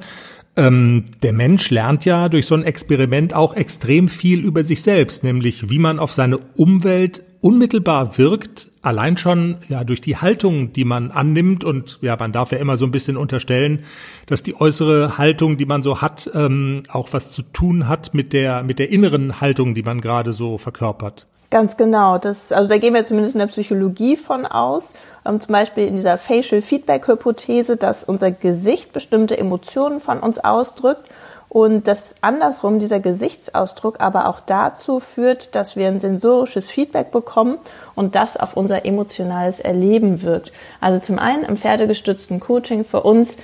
[0.57, 5.23] ähm, der Mensch lernt ja durch so ein Experiment auch extrem viel über sich selbst,
[5.23, 10.85] nämlich wie man auf seine Umwelt unmittelbar wirkt, allein schon ja durch die Haltung, die
[10.85, 13.83] man annimmt und ja, man darf ja immer so ein bisschen unterstellen,
[14.27, 18.33] dass die äußere Haltung, die man so hat, ähm, auch was zu tun hat mit
[18.33, 21.27] der mit der inneren Haltung, die man gerade so verkörpert.
[21.57, 22.19] Ganz genau.
[22.19, 24.93] Das, also da gehen wir zumindest in der Psychologie von aus.
[25.25, 30.39] Ähm, zum Beispiel in dieser Facial Feedback Hypothese, dass unser Gesicht bestimmte Emotionen von uns
[30.39, 31.09] ausdrückt
[31.49, 37.57] und dass andersrum dieser Gesichtsausdruck aber auch dazu führt, dass wir ein sensorisches Feedback bekommen
[37.95, 40.53] und das auf unser emotionales Erleben wirkt.
[40.83, 43.39] Also zum einen im pferdegestützten Coaching für uns,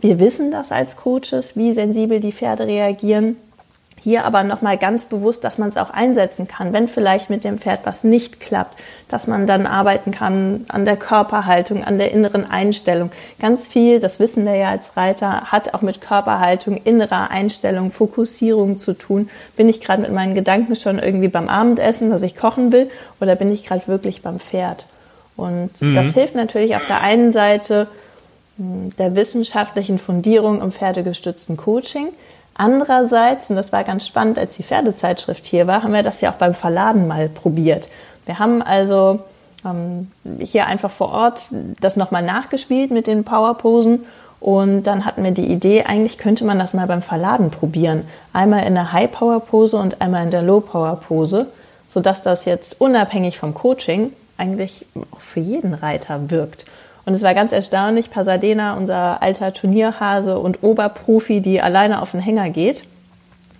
[0.00, 3.36] wir wissen das als Coaches, wie sensibel die Pferde reagieren.
[4.04, 7.58] Hier aber nochmal ganz bewusst, dass man es auch einsetzen kann, wenn vielleicht mit dem
[7.58, 8.76] Pferd was nicht klappt,
[9.08, 13.12] dass man dann arbeiten kann an der Körperhaltung, an der inneren Einstellung.
[13.40, 18.80] Ganz viel, das wissen wir ja als Reiter, hat auch mit Körperhaltung, innerer Einstellung, Fokussierung
[18.80, 19.30] zu tun.
[19.56, 23.36] Bin ich gerade mit meinen Gedanken schon irgendwie beim Abendessen, dass ich kochen will, oder
[23.36, 24.86] bin ich gerade wirklich beim Pferd?
[25.36, 25.94] Und mhm.
[25.94, 27.86] das hilft natürlich auf der einen Seite
[28.56, 32.08] hm, der wissenschaftlichen Fundierung im pferdegestützten Coaching.
[32.54, 36.30] Andererseits, und das war ganz spannend, als die Pferdezeitschrift hier war, haben wir das ja
[36.30, 37.88] auch beim Verladen mal probiert.
[38.26, 39.20] Wir haben also
[39.64, 40.10] ähm,
[40.40, 41.48] hier einfach vor Ort
[41.80, 44.04] das nochmal nachgespielt mit den Powerposen
[44.42, 48.04] und dann hatten wir die Idee, eigentlich könnte man das mal beim Verladen probieren.
[48.32, 51.46] Einmal in der High-Power-Pose und einmal in der Low-Power-Pose,
[51.88, 56.64] sodass das jetzt unabhängig vom Coaching eigentlich auch für jeden Reiter wirkt.
[57.04, 62.20] Und es war ganz erstaunlich, Pasadena, unser alter Turnierhase und Oberprofi, die alleine auf den
[62.20, 62.84] Hänger geht,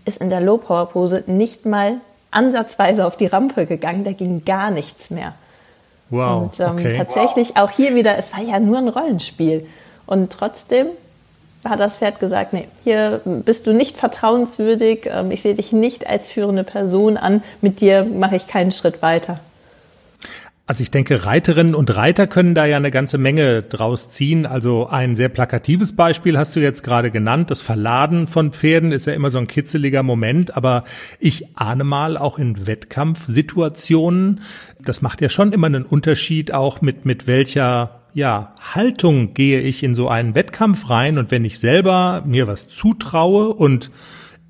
[0.04, 1.94] ist in der Low-Power-Pose nicht mal
[2.30, 4.04] ansatzweise auf die Rampe gegangen.
[4.04, 5.34] Da ging gar nichts mehr.
[6.10, 6.42] Wow.
[6.42, 6.96] Und ähm, okay.
[6.96, 9.66] tatsächlich auch hier wieder, es war ja nur ein Rollenspiel.
[10.06, 10.88] Und trotzdem
[11.64, 16.06] hat das Pferd gesagt, nee, hier bist du nicht vertrauenswürdig, ähm, ich sehe dich nicht
[16.06, 19.40] als führende Person an, mit dir mache ich keinen Schritt weiter.
[20.64, 24.46] Also ich denke, Reiterinnen und Reiter können da ja eine ganze Menge draus ziehen.
[24.46, 27.50] Also ein sehr plakatives Beispiel hast du jetzt gerade genannt.
[27.50, 30.84] Das Verladen von Pferden ist ja immer so ein kitzeliger Moment, aber
[31.18, 34.40] ich ahne mal auch in Wettkampfsituationen,
[34.80, 39.82] das macht ja schon immer einen Unterschied auch mit, mit welcher ja, Haltung gehe ich
[39.82, 43.90] in so einen Wettkampf rein und wenn ich selber mir was zutraue und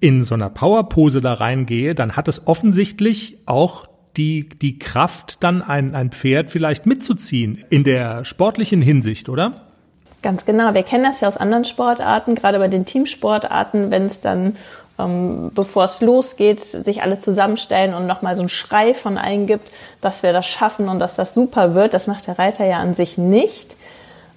[0.00, 5.62] in so einer Powerpose da reingehe, dann hat es offensichtlich auch die, die Kraft, dann
[5.62, 9.66] ein, ein Pferd vielleicht mitzuziehen in der sportlichen Hinsicht, oder?
[10.22, 10.72] Ganz genau.
[10.74, 14.56] Wir kennen das ja aus anderen Sportarten, gerade bei den Teamsportarten, wenn es dann,
[14.98, 20.22] ähm, bevor es losgeht, sich alle zusammenstellen und nochmal so einen Schrei von eingibt, dass
[20.22, 21.92] wir das schaffen und dass das super wird.
[21.92, 23.76] Das macht der Reiter ja an sich nicht.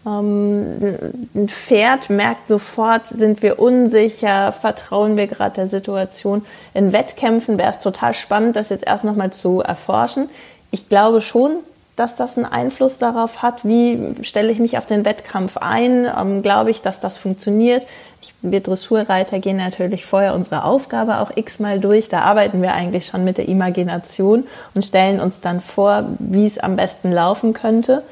[0.05, 0.97] Ähm,
[1.33, 6.45] ein Pferd merkt sofort, sind wir unsicher, vertrauen wir gerade der Situation.
[6.73, 10.29] In Wettkämpfen wäre es total spannend, das jetzt erst nochmal zu erforschen.
[10.71, 11.57] Ich glaube schon,
[11.95, 16.41] dass das einen Einfluss darauf hat, wie stelle ich mich auf den Wettkampf ein, ähm,
[16.41, 17.87] glaube ich, dass das funktioniert.
[18.21, 22.09] Ich, wir Dressurreiter gehen natürlich vorher unsere Aufgabe auch x-mal durch.
[22.09, 26.57] Da arbeiten wir eigentlich schon mit der Imagination und stellen uns dann vor, wie es
[26.57, 28.03] am besten laufen könnte.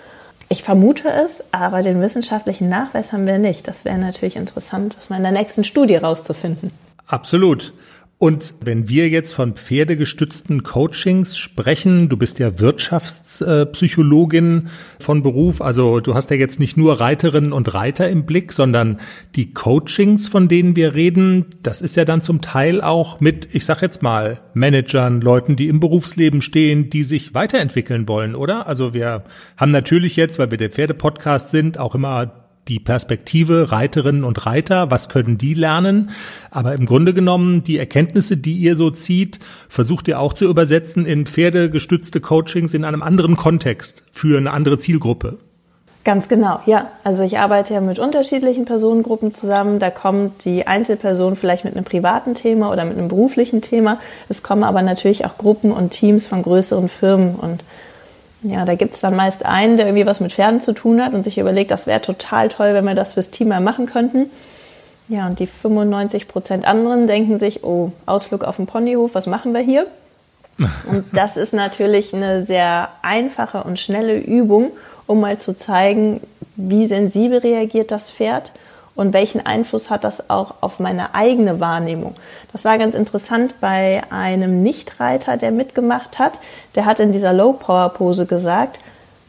[0.54, 3.68] Ich vermute es, aber den wissenschaftlichen Nachweis haben wir nicht.
[3.68, 6.70] Das wäre natürlich interessant, das mal in der nächsten Studie rauszufinden.
[7.08, 7.74] Absolut.
[8.24, 16.00] Und wenn wir jetzt von pferdegestützten Coachings sprechen, du bist ja Wirtschaftspsychologin von Beruf, also
[16.00, 19.02] du hast ja jetzt nicht nur Reiterinnen und Reiter im Blick, sondern
[19.36, 23.66] die Coachings, von denen wir reden, das ist ja dann zum Teil auch mit, ich
[23.66, 28.68] sag jetzt mal, Managern, Leuten, die im Berufsleben stehen, die sich weiterentwickeln wollen, oder?
[28.68, 29.26] Also wir
[29.58, 34.90] haben natürlich jetzt, weil wir der Pferdepodcast sind, auch immer die Perspektive Reiterinnen und Reiter,
[34.90, 36.12] was können die lernen?
[36.52, 41.06] Aber im Grunde genommen, die Erkenntnisse, die ihr so zieht, versucht ihr auch zu übersetzen
[41.06, 45.38] in pferdegestützte Coachings in einem anderen Kontext für eine andere Zielgruppe.
[46.06, 46.90] Ganz genau, ja.
[47.06, 49.80] Also ich arbeite ja mit unterschiedlichen Personengruppen zusammen.
[49.80, 54.00] Da kommt die Einzelperson vielleicht mit einem privaten Thema oder mit einem beruflichen Thema.
[54.28, 57.64] Es kommen aber natürlich auch Gruppen und Teams von größeren Firmen und
[58.44, 61.14] ja, da gibt es dann meist einen, der irgendwie was mit Pferden zu tun hat
[61.14, 64.30] und sich überlegt, das wäre total toll, wenn wir das fürs Team mal machen könnten.
[65.08, 69.54] Ja, und die 95 Prozent anderen denken sich, oh, Ausflug auf den Ponyhof, was machen
[69.54, 69.88] wir hier?
[70.88, 74.70] Und das ist natürlich eine sehr einfache und schnelle Übung,
[75.08, 76.22] um mal zu zeigen,
[76.56, 78.52] wie sensibel reagiert das Pferd
[78.96, 82.16] und welchen Einfluss hat das auch auf meine eigene Wahrnehmung.
[82.52, 86.40] Das war ganz interessant bei einem Nichtreiter, der mitgemacht hat.
[86.76, 88.80] Der hat in dieser Low-Power-Pose gesagt,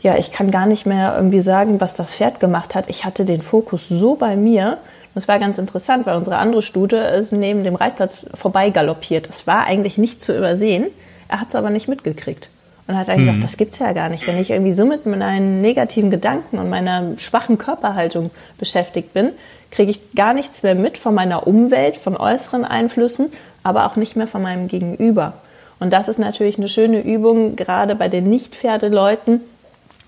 [0.02, 2.90] ja, ich kann gar nicht mehr irgendwie sagen, was das Pferd gemacht hat.
[2.90, 4.78] Ich hatte den Fokus so bei mir.
[5.14, 9.28] Das war ganz interessant, weil unsere andere Stute ist neben dem Reitplatz vorbei galoppiert.
[9.28, 10.88] Das war eigentlich nicht zu übersehen.
[11.28, 12.50] Er hat es aber nicht mitgekriegt.
[12.86, 13.26] Und hat dann mhm.
[13.26, 14.26] gesagt, das gibt's ja gar nicht.
[14.26, 19.30] Wenn ich irgendwie so mit meinen negativen Gedanken und meiner schwachen Körperhaltung beschäftigt bin,
[19.70, 24.16] kriege ich gar nichts mehr mit von meiner Umwelt, von äußeren Einflüssen, aber auch nicht
[24.16, 25.34] mehr von meinem Gegenüber.
[25.80, 29.40] Und das ist natürlich eine schöne Übung, gerade bei den Nicht-Pferdeleuten,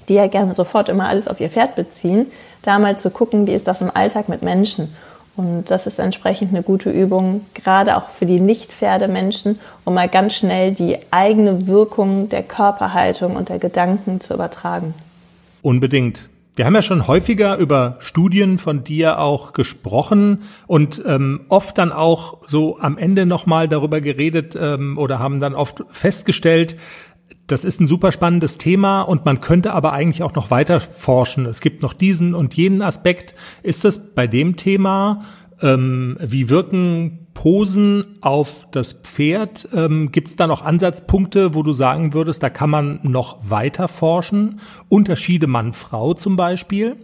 [0.09, 2.27] die ja gerne sofort immer alles auf ihr Pferd beziehen,
[2.62, 4.95] da mal zu gucken, wie ist das im Alltag mit Menschen.
[5.37, 10.35] Und das ist entsprechend eine gute Übung, gerade auch für die Nicht-Pferdemenschen, um mal ganz
[10.35, 14.94] schnell die eigene Wirkung der Körperhaltung und der Gedanken zu übertragen.
[15.61, 16.31] Unbedingt.
[16.55, 21.92] Wir haben ja schon häufiger über Studien von dir auch gesprochen und ähm, oft dann
[21.92, 26.77] auch so am Ende nochmal darüber geredet ähm, oder haben dann oft festgestellt,
[27.47, 31.47] das ist ein super spannendes Thema und man könnte aber eigentlich auch noch weiter forschen.
[31.47, 33.35] Es gibt noch diesen und jenen Aspekt.
[33.62, 35.23] Ist das bei dem Thema,
[35.62, 39.69] ähm, wie wirken Posen auf das Pferd.
[39.75, 43.88] Ähm, Gibt es da noch Ansatzpunkte, wo du sagen würdest, da kann man noch weiter
[43.88, 44.61] forschen?
[44.88, 46.96] Unterschiede Mann-Frau zum Beispiel?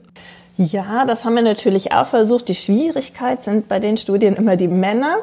[0.59, 2.49] Ja, das haben wir natürlich auch versucht.
[2.49, 5.17] Die Schwierigkeit sind bei den Studien immer die Männer.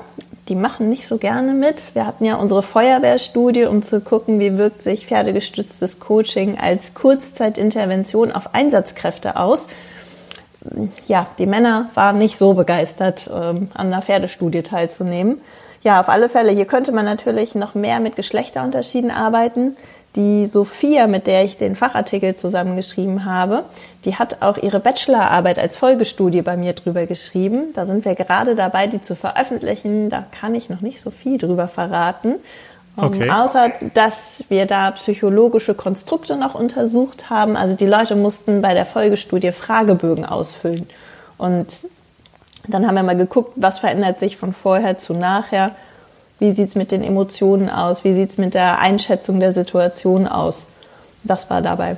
[0.47, 1.93] Die machen nicht so gerne mit.
[1.93, 8.31] Wir hatten ja unsere Feuerwehrstudie, um zu gucken, wie wirkt sich pferdegestütztes Coaching als Kurzzeitintervention
[8.31, 9.67] auf Einsatzkräfte aus
[11.07, 15.41] ja, die Männer waren nicht so begeistert, ähm, an einer Pferdestudie teilzunehmen.
[15.81, 19.77] Ja, auf alle Fälle, hier könnte man natürlich noch mehr mit Geschlechterunterschieden arbeiten.
[20.15, 23.63] Die Sophia, mit der ich den Fachartikel zusammengeschrieben habe,
[24.05, 27.67] die hat auch ihre Bachelorarbeit als Folgestudie bei mir drüber geschrieben.
[27.75, 30.09] Da sind wir gerade dabei, die zu veröffentlichen.
[30.09, 32.35] Da kann ich noch nicht so viel drüber verraten.
[32.97, 33.29] Okay.
[33.29, 37.55] Um, außer, dass wir da psychologische Konstrukte noch untersucht haben.
[37.55, 40.89] Also die Leute mussten bei der Folgestudie Fragebögen ausfüllen.
[41.37, 41.67] Und
[42.67, 45.75] dann haben wir mal geguckt, was verändert sich von vorher zu nachher.
[46.39, 48.03] Wie sieht es mit den Emotionen aus?
[48.03, 50.67] Wie sieht es mit der Einschätzung der Situation aus?
[51.23, 51.97] Das war dabei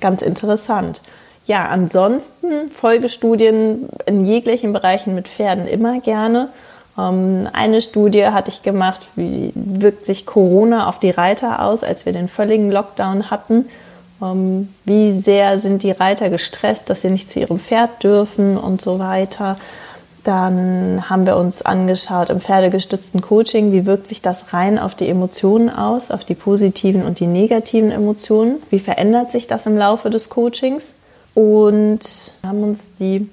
[0.00, 1.00] ganz interessant.
[1.46, 6.50] Ja, ansonsten Folgestudien in jeglichen Bereichen mit Pferden immer gerne.
[6.96, 12.06] Ähm, eine Studie hatte ich gemacht, wie wirkt sich Corona auf die Reiter aus, als
[12.06, 13.66] wir den völligen Lockdown hatten.
[14.22, 18.80] Ähm, wie sehr sind die Reiter gestresst, dass sie nicht zu ihrem Pferd dürfen und
[18.80, 19.58] so weiter.
[20.24, 25.08] Dann haben wir uns angeschaut im pferdegestützten Coaching, wie wirkt sich das rein auf die
[25.08, 28.62] Emotionen aus, auf die positiven und die negativen Emotionen.
[28.70, 30.94] Wie verändert sich das im Laufe des Coachings?
[31.34, 32.00] Und
[32.44, 33.28] haben uns die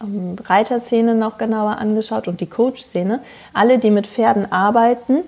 [0.00, 3.20] ähm, Reiterszene noch genauer angeschaut und die Coach-Szene.
[3.52, 5.18] Alle, die mit Pferden arbeiten,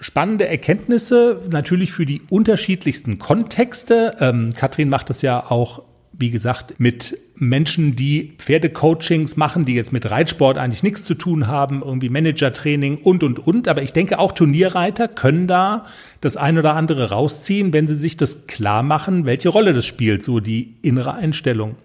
[0.00, 4.16] spannende Erkenntnisse, natürlich für die unterschiedlichsten Kontexte.
[4.20, 5.82] Ähm, Katrin macht das ja auch
[6.18, 11.46] wie gesagt, mit Menschen, die Pferdecoachings machen, die jetzt mit Reitsport eigentlich nichts zu tun
[11.46, 13.68] haben, irgendwie Managertraining und, und, und.
[13.68, 15.86] Aber ich denke, auch Turnierreiter können da
[16.20, 20.24] das ein oder andere rausziehen, wenn sie sich das klar machen, welche Rolle das spielt,
[20.24, 21.76] so die innere Einstellung.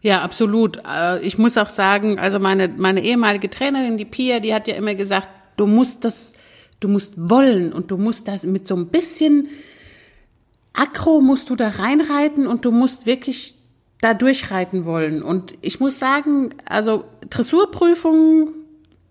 [0.00, 0.80] Ja, absolut.
[0.88, 4.76] Äh, ich muss auch sagen, also meine, meine ehemalige Trainerin, die Pia, die hat ja
[4.76, 6.34] immer gesagt, du musst das,
[6.78, 9.48] du musst wollen und du musst das mit so ein bisschen
[10.72, 13.56] Akro musst du da reinreiten und du musst wirklich
[14.02, 15.22] da durchreiten wollen.
[15.22, 18.48] Und ich muss sagen, also Dressurprüfungen,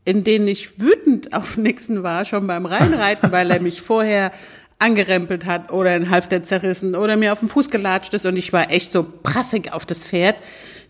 [0.05, 4.31] in denen ich wütend auf Nixon war, schon beim Reinreiten, weil er mich vorher
[4.77, 8.51] angerempelt hat oder ein Halfter zerrissen oder mir auf den Fuß gelatscht ist und ich
[8.51, 10.35] war echt so prassig auf das Pferd,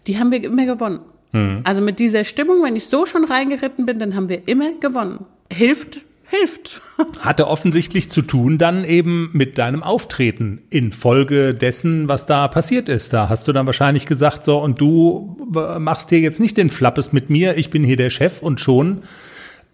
[0.07, 1.01] die haben wir immer gewonnen.
[1.33, 1.61] Mhm.
[1.65, 5.25] Also mit dieser Stimmung, wenn ich so schon reingeritten bin, dann haben wir immer gewonnen.
[5.51, 5.99] Hilft
[6.31, 6.81] hilft.
[7.19, 13.13] Hatte offensichtlich zu tun dann eben mit deinem Auftreten infolge dessen, was da passiert ist.
[13.13, 15.37] Da hast du dann wahrscheinlich gesagt, so, und du
[15.77, 19.03] machst hier jetzt nicht den Flappes mit mir, ich bin hier der Chef und schon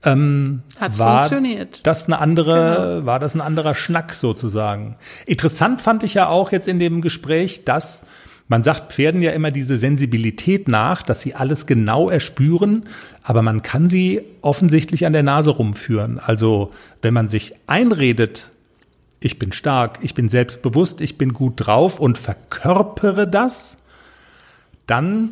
[0.04, 1.86] ähm, Hat's war funktioniert.
[1.86, 2.54] das eine andere,
[2.98, 3.06] genau.
[3.06, 4.96] war das ein anderer Schnack sozusagen.
[5.26, 8.04] Interessant fand ich ja auch jetzt in dem Gespräch, dass
[8.48, 12.86] man sagt Pferden ja immer diese Sensibilität nach, dass sie alles genau erspüren,
[13.24, 16.20] aber man kann sie offensichtlich an der Nase rumführen.
[16.20, 16.72] Also
[17.02, 18.50] wenn man sich einredet,
[19.20, 23.80] ich bin stark, ich bin selbstbewusst, ich bin gut drauf und verkörpere das,
[24.86, 25.32] dann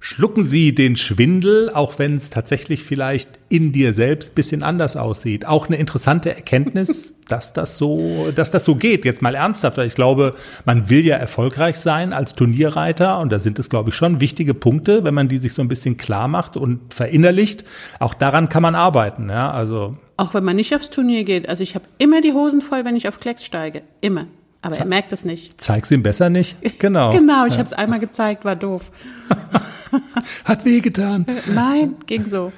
[0.00, 5.46] schlucken sie den Schwindel, auch wenn es tatsächlich vielleicht in dir selbst bisschen anders aussieht.
[5.46, 9.04] Auch eine interessante Erkenntnis, dass das so, dass das so geht.
[9.04, 9.78] Jetzt mal ernsthaft.
[9.78, 10.34] Ich glaube,
[10.64, 14.54] man will ja erfolgreich sein als Turnierreiter und da sind es, glaube ich, schon wichtige
[14.54, 17.64] Punkte, wenn man die sich so ein bisschen klar macht und verinnerlicht.
[17.98, 19.28] Auch daran kann man arbeiten.
[19.28, 21.48] Ja, also auch wenn man nicht aufs Turnier geht.
[21.48, 23.82] Also ich habe immer die Hosen voll, wenn ich auf Klecks steige.
[24.00, 24.26] Immer.
[24.60, 25.60] Aber Ze er merkt es nicht.
[25.60, 26.56] Zeig's ihm besser nicht?
[26.80, 27.10] Genau.
[27.12, 27.58] genau, ich ja.
[27.58, 28.90] habe es einmal gezeigt, war doof.
[30.44, 31.26] Hat wehgetan.
[31.46, 32.52] Nein, ging so.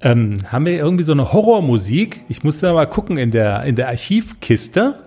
[0.00, 2.24] Ähm, haben wir irgendwie so eine Horrormusik?
[2.28, 4.98] Ich musste mal gucken in der, in der Archivkiste.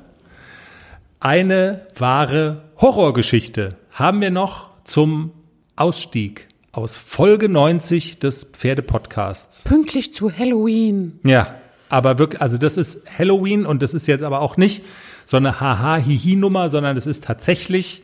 [1.20, 5.32] Eine wahre Horrorgeschichte haben wir noch zum
[5.76, 9.64] Ausstieg aus Folge 90 des Pferdepodcasts.
[9.64, 11.20] Pünktlich zu Halloween.
[11.24, 11.56] Ja,
[11.90, 14.84] aber wirklich, also das ist Halloween und das ist jetzt aber auch nicht
[15.26, 18.04] so eine Haha-Hihi-Nummer, sondern das ist tatsächlich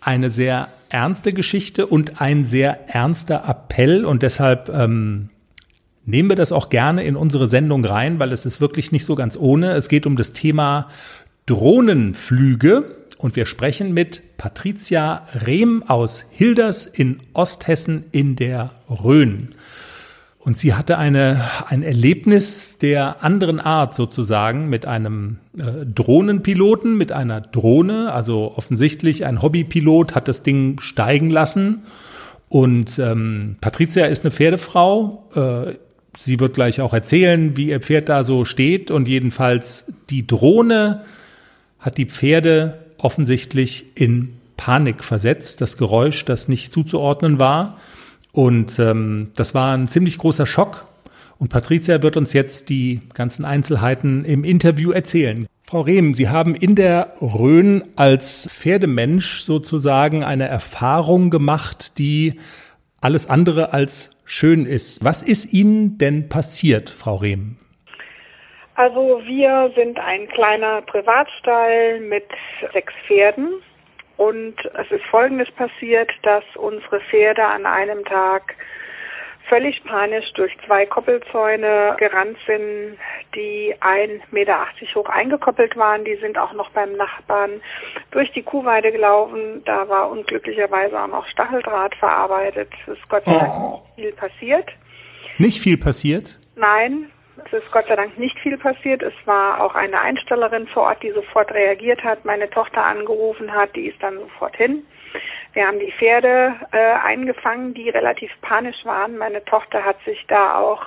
[0.00, 5.28] eine sehr ernste Geschichte und ein sehr ernster Appell und deshalb ähm,
[6.04, 9.14] nehmen wir das auch gerne in unsere Sendung rein, weil es ist wirklich nicht so
[9.14, 9.72] ganz ohne.
[9.72, 10.88] Es geht um das Thema
[11.46, 19.50] Drohnenflüge und wir sprechen mit Patricia Rehm aus Hilders in Osthessen in der Rhön.
[20.42, 27.12] Und sie hatte eine, ein Erlebnis der anderen Art sozusagen mit einem äh, Drohnenpiloten, mit
[27.12, 28.10] einer Drohne.
[28.12, 31.82] Also offensichtlich ein Hobbypilot hat das Ding steigen lassen.
[32.48, 35.28] Und ähm, Patricia ist eine Pferdefrau.
[35.34, 35.74] Äh,
[36.16, 38.90] sie wird gleich auch erzählen, wie ihr Pferd da so steht.
[38.90, 41.02] Und jedenfalls die Drohne
[41.78, 45.60] hat die Pferde offensichtlich in Panik versetzt.
[45.60, 47.76] Das Geräusch, das nicht zuzuordnen war.
[48.32, 50.86] Und ähm, das war ein ziemlich großer Schock.
[51.38, 55.46] Und Patricia wird uns jetzt die ganzen Einzelheiten im Interview erzählen.
[55.62, 62.40] Frau Rehm, Sie haben in der Rhön als Pferdemensch sozusagen eine Erfahrung gemacht, die
[63.00, 65.04] alles andere als schön ist.
[65.04, 67.56] Was ist Ihnen denn passiert, Frau Rehm?
[68.74, 72.24] Also wir sind ein kleiner Privatstall mit
[72.72, 73.48] sechs Pferden
[74.20, 78.54] und es ist Folgendes passiert, dass unsere Pferde an einem Tag
[79.48, 82.98] völlig panisch durch zwei Koppelzäune gerannt sind,
[83.34, 86.04] die 1,80 Meter hoch eingekoppelt waren.
[86.04, 87.62] Die sind auch noch beim Nachbarn
[88.10, 89.62] durch die Kuhweide gelaufen.
[89.64, 92.68] Da war unglücklicherweise auch noch Stacheldraht verarbeitet.
[92.82, 93.82] Es ist Gott sei Dank oh.
[93.96, 94.68] nicht viel passiert.
[95.38, 96.38] Nicht viel passiert?
[96.56, 97.10] Nein,
[97.44, 99.02] es ist Gott sei Dank nicht viel passiert.
[99.02, 103.74] Es war auch eine Einstellerin vor Ort, die sofort reagiert hat, meine Tochter angerufen hat,
[103.74, 104.84] die ist dann sofort hin.
[105.52, 109.18] Wir haben die Pferde äh, eingefangen, die relativ panisch waren.
[109.18, 110.84] Meine Tochter hat sich da auch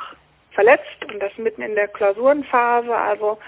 [0.51, 2.95] verletzt und das mitten in der Klausurenphase.
[2.95, 3.39] Also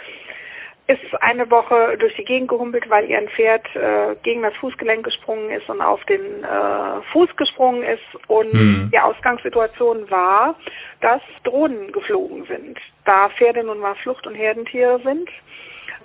[0.88, 5.04] ist eine Woche durch die Gegend gehumpelt, weil ihr ein Pferd äh, gegen das Fußgelenk
[5.04, 8.28] gesprungen ist und auf den äh, Fuß gesprungen ist.
[8.28, 8.90] Und hm.
[8.94, 10.56] die Ausgangssituation war,
[11.02, 12.80] dass Drohnen geflogen sind.
[13.06, 15.30] Da Pferde nun mal Flucht- und Herdentiere sind,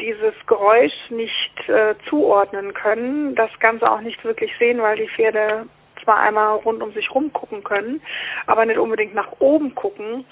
[0.00, 5.66] dieses Geräusch nicht äh, zuordnen können, das Ganze auch nicht wirklich sehen, weil die Pferde
[6.10, 8.02] zwar einmal rund um sich rum gucken können,
[8.46, 10.24] aber nicht unbedingt nach oben gucken.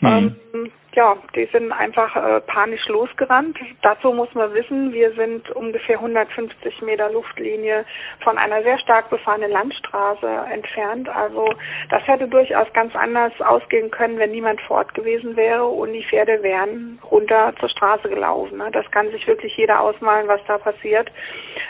[0.00, 0.36] Mhm.
[0.54, 3.58] Ähm, ja, die sind einfach äh, panisch losgerannt.
[3.82, 7.84] Dazu muss man wissen, wir sind ungefähr 150 Meter Luftlinie
[8.24, 11.06] von einer sehr stark befahrenen Landstraße entfernt.
[11.10, 11.50] Also
[11.90, 16.04] das hätte durchaus ganz anders ausgehen können, wenn niemand vor Ort gewesen wäre und die
[16.04, 18.56] Pferde wären runter zur Straße gelaufen.
[18.56, 18.70] Ne?
[18.72, 21.12] Das kann sich wirklich jeder ausmalen, was da passiert,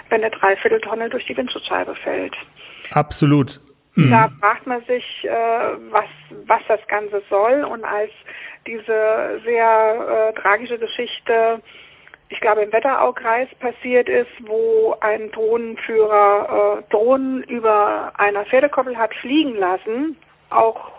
[0.08, 2.36] wenn eine Dreivierteltonne durch die Windschutzscheibe fällt.
[2.92, 3.60] Absolut.
[3.94, 4.10] Mhm.
[4.10, 5.30] Da fragt man sich, äh,
[5.90, 6.04] was,
[6.46, 7.64] was das Ganze soll.
[7.64, 8.10] Und als
[8.66, 11.62] diese sehr äh, tragische Geschichte,
[12.28, 19.14] ich glaube im Wetteraukreis passiert ist, wo ein Drohnenführer äh, Drohnen über einer Pferdekoppel hat
[19.14, 20.16] fliegen lassen,
[20.50, 20.95] auch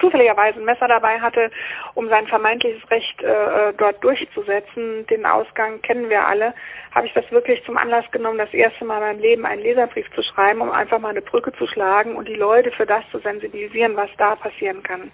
[0.00, 1.50] zufälligerweise ein Messer dabei hatte,
[1.94, 5.06] um sein vermeintliches Recht äh, dort durchzusetzen.
[5.06, 6.54] Den Ausgang kennen wir alle.
[6.94, 10.10] Habe ich das wirklich zum Anlass genommen, das erste Mal in meinem Leben einen Leserbrief
[10.14, 13.18] zu schreiben, um einfach mal eine Brücke zu schlagen und die Leute für das zu
[13.18, 15.12] sensibilisieren, was da passieren kann.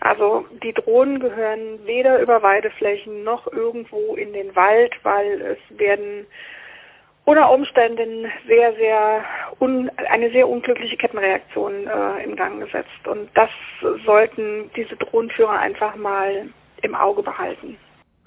[0.00, 6.26] Also die Drohnen gehören weder über Weideflächen noch irgendwo in den Wald, weil es werden
[7.30, 9.24] unter Umständen sehr, sehr
[9.60, 13.06] un, eine sehr unglückliche Kettenreaktion äh, in Gang gesetzt.
[13.06, 13.50] Und das
[14.04, 16.48] sollten diese Drohnenführer einfach mal
[16.82, 17.76] im Auge behalten.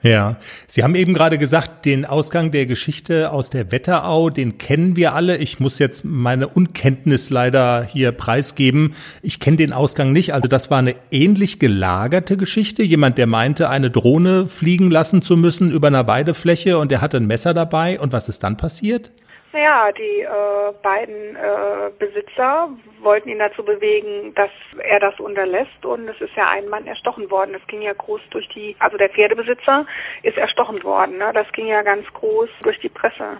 [0.03, 0.35] Ja,
[0.67, 5.15] Sie haben eben gerade gesagt, den Ausgang der Geschichte aus der Wetterau, den kennen wir
[5.15, 5.37] alle.
[5.37, 8.95] Ich muss jetzt meine Unkenntnis leider hier preisgeben.
[9.21, 10.33] Ich kenne den Ausgang nicht.
[10.33, 12.83] Also das war eine ähnlich gelagerte Geschichte.
[12.83, 17.15] Jemand, der meinte, eine Drohne fliegen lassen zu müssen über einer Weidefläche und der hatte
[17.15, 17.97] ein Messer dabei.
[17.97, 19.09] Und was ist dann passiert?
[19.53, 22.69] Naja, die äh, beiden äh, Besitzer
[23.03, 24.49] wollten ihn dazu bewegen, dass
[24.83, 27.53] er das unterlässt und es ist ja ein Mann erstochen worden.
[27.53, 29.85] Das ging ja groß durch die, also der Pferdebesitzer
[30.23, 31.19] ist erstochen worden.
[31.19, 31.29] Ne?
[31.35, 33.37] Das ging ja ganz groß durch die Presse.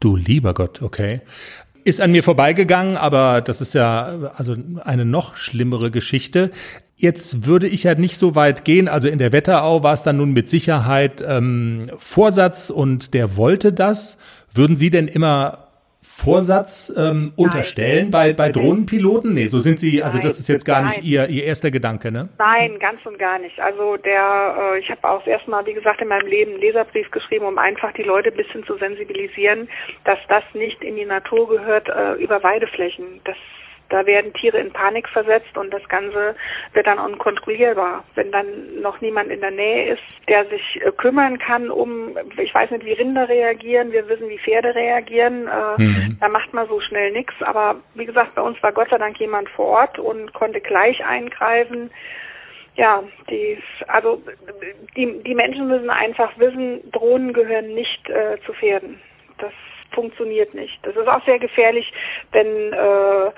[0.00, 1.20] Du lieber Gott, okay.
[1.84, 6.52] Ist an mir vorbeigegangen, aber das ist ja also eine noch schlimmere Geschichte.
[6.96, 8.88] Jetzt würde ich ja nicht so weit gehen.
[8.88, 13.74] Also in der Wetterau war es dann nun mit Sicherheit ähm, Vorsatz und der wollte
[13.74, 14.16] das.
[14.54, 15.64] Würden Sie denn immer
[16.00, 19.34] Vorsatz ähm, unterstellen bei, bei Drohnenpiloten?
[19.34, 22.28] Nee, so sind Sie, also das ist jetzt gar nicht Ihr, Ihr erster Gedanke, ne?
[22.38, 23.58] Nein, ganz und gar nicht.
[23.58, 26.60] Also der, äh, ich habe auch das erste Mal, wie gesagt, in meinem Leben einen
[26.60, 29.68] Leserbrief geschrieben, um einfach die Leute ein bisschen zu sensibilisieren,
[30.04, 33.20] dass das nicht in die Natur gehört äh, über Weideflächen.
[33.24, 33.36] Das
[33.90, 36.34] da werden Tiere in Panik versetzt und das Ganze
[36.72, 38.04] wird dann unkontrollierbar.
[38.14, 42.54] Wenn dann noch niemand in der Nähe ist, der sich äh, kümmern kann um, ich
[42.54, 46.18] weiß nicht, wie Rinder reagieren, wir wissen, wie Pferde reagieren, äh, mhm.
[46.20, 47.34] da macht man so schnell nichts.
[47.40, 51.04] Aber wie gesagt, bei uns war Gott sei Dank jemand vor Ort und konnte gleich
[51.04, 51.90] eingreifen.
[52.76, 54.20] Ja, die, also
[54.96, 59.00] die, die Menschen müssen einfach wissen, Drohnen gehören nicht äh, zu Pferden.
[59.38, 59.52] Das
[59.94, 60.78] funktioniert nicht.
[60.82, 61.90] Das ist auch sehr gefährlich,
[62.34, 63.30] denn äh,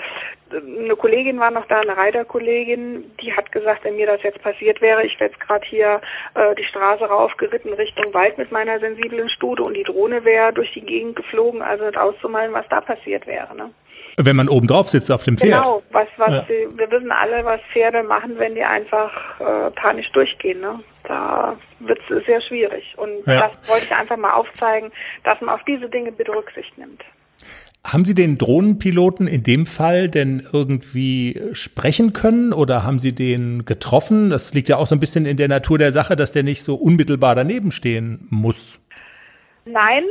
[0.53, 4.81] eine Kollegin war noch da, eine Reiterkollegin, die hat gesagt, wenn mir das jetzt passiert
[4.81, 6.01] wäre, ich wäre jetzt gerade hier
[6.35, 10.73] äh, die Straße raufgeritten Richtung Wald mit meiner sensiblen Stute und die Drohne wäre durch
[10.73, 13.57] die Gegend geflogen, also nicht auszumalen, was da passiert wäre.
[13.57, 13.71] Ne?
[14.19, 15.63] Wenn man oben drauf sitzt auf dem Pferd.
[15.63, 16.41] Genau, was, was Ja.
[16.49, 20.61] die, wir wissen alle, was Pferde machen, wenn die einfach äh, panisch durchgehen.
[20.61, 20.81] Ne?
[21.05, 22.95] Da wird es sehr schwierig.
[22.97, 23.49] Und Ja.
[23.49, 24.91] das wollte ich einfach mal aufzeigen,
[25.25, 27.05] dass man auf diese Dinge bitte Rücksicht nimmt.
[27.87, 33.65] Haben Sie den Drohnenpiloten in dem Fall denn irgendwie sprechen können oder haben Sie den
[33.65, 34.29] getroffen?
[34.29, 36.65] Das liegt ja auch so ein bisschen in der Natur der Sache, dass der nicht
[36.65, 38.81] so unmittelbar daneben stehen muss.
[39.67, 40.03] Nein,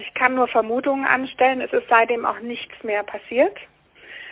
[0.00, 1.60] ich kann nur Vermutungen anstellen.
[1.60, 3.56] Es ist seitdem auch nichts mehr passiert.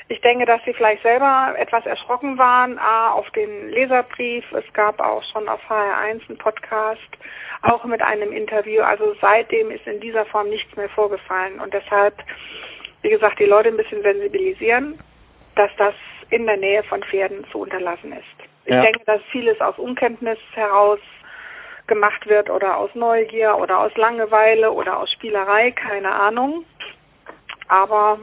[0.09, 4.45] Ich denke, dass sie vielleicht selber etwas erschrocken waren, A, auf den Leserbrief.
[4.51, 7.09] Es gab auch schon auf HR1 einen Podcast,
[7.63, 8.83] auch mit einem Interview.
[8.83, 11.61] Also seitdem ist in dieser Form nichts mehr vorgefallen.
[11.61, 12.15] Und deshalb,
[13.03, 14.99] wie gesagt, die Leute ein bisschen sensibilisieren,
[15.57, 15.95] dass das
[16.31, 18.49] in der Nähe von Pferden zu unterlassen ist.
[18.65, 18.83] Ich Ja.
[18.83, 21.01] denke, dass vieles aus Unkenntnis heraus
[21.87, 26.65] gemacht wird oder aus Neugier oder aus Langeweile oder aus Spielerei, keine Ahnung.
[27.69, 28.19] Aber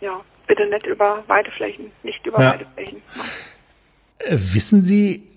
[0.00, 2.50] ja, bitte nicht über weite Flächen, nicht über Ja.
[2.52, 3.02] weite Flächen.
[4.20, 5.28] Äh, wissen Sie,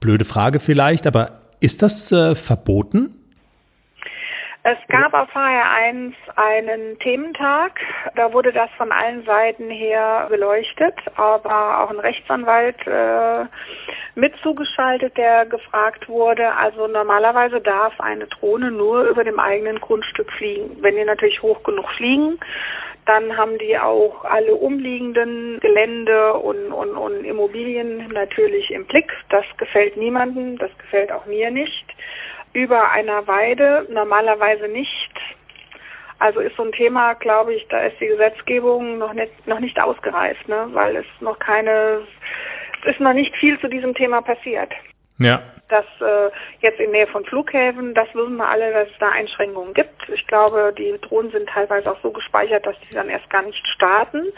[0.00, 3.20] blöde Frage vielleicht, aber ist das äh, verboten?
[4.66, 7.78] Es gab auf HR1 einen Thementag.
[8.16, 13.44] Da wurde das von allen Seiten her beleuchtet, aber auch ein Rechtsanwalt äh,
[14.14, 16.50] mit zugeschaltet, der gefragt wurde.
[16.56, 20.78] Also normalerweise darf eine Drohne nur über dem eigenen Grundstück fliegen.
[20.80, 22.40] Wenn die natürlich hoch genug fliegen,
[23.04, 29.12] dann haben die auch alle umliegenden Gelände und, und, und Immobilien natürlich im Blick.
[29.28, 31.84] Das gefällt niemandem, das gefällt auch mir nicht
[32.54, 35.12] über einer Weide normalerweise nicht.
[36.18, 39.78] Also ist so ein Thema, glaube ich, da ist die Gesetzgebung noch nicht noch nicht
[39.78, 40.68] ausgereift, ne?
[40.72, 42.02] weil es noch keine,
[42.82, 44.72] es ist noch nicht viel zu diesem Thema passiert.
[45.18, 45.42] Ja.
[45.68, 46.30] Das äh,
[46.60, 50.08] jetzt in Nähe von Flughäfen, das wissen wir alle, dass es da Einschränkungen gibt.
[50.08, 53.66] Ich glaube, die Drohnen sind teilweise auch so gespeichert, dass die dann erst gar nicht
[53.74, 54.32] starten.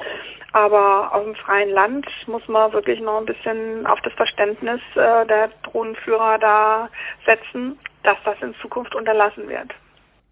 [0.53, 5.27] Aber auf dem freien Land muss man wirklich noch ein bisschen auf das Verständnis äh,
[5.27, 6.89] der Drohnenführer da
[7.25, 9.73] setzen, dass das in Zukunft unterlassen wird.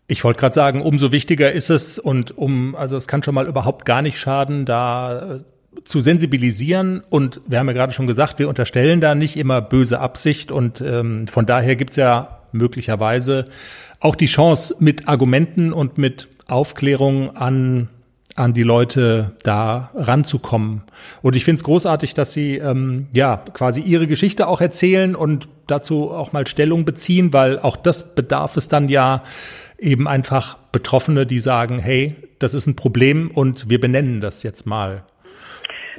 [0.07, 3.47] Ich wollte gerade sagen, umso wichtiger ist es und um, also es kann schon mal
[3.47, 5.41] überhaupt gar nicht schaden, da äh,
[5.85, 9.99] zu sensibilisieren und wir haben ja gerade schon gesagt, wir unterstellen da nicht immer böse
[10.01, 13.47] Absicht und ähm, von daher gibt's ja möglicherweise
[13.99, 17.89] auch die Chance, mit Argumenten und mit Aufklärung an
[18.37, 20.83] an die Leute da ranzukommen.
[21.23, 25.49] Und ich finde es großartig, dass Sie ähm, ja quasi Ihre Geschichte auch erzählen und
[25.67, 29.23] dazu auch mal Stellung beziehen, weil auch das bedarf es dann ja
[29.79, 34.67] eben einfach Betroffene, die sagen, hey, das ist ein Problem und wir benennen das jetzt
[34.67, 35.05] mal.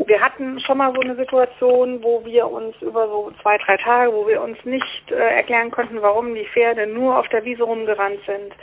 [0.05, 4.11] Wir hatten schon mal so eine Situation, wo wir uns über so zwei, drei Tage,
[4.11, 8.19] wo wir uns nicht äh, erklären konnten, warum die Pferde nur auf der Wiese rumgerannt
[8.25, 8.53] sind,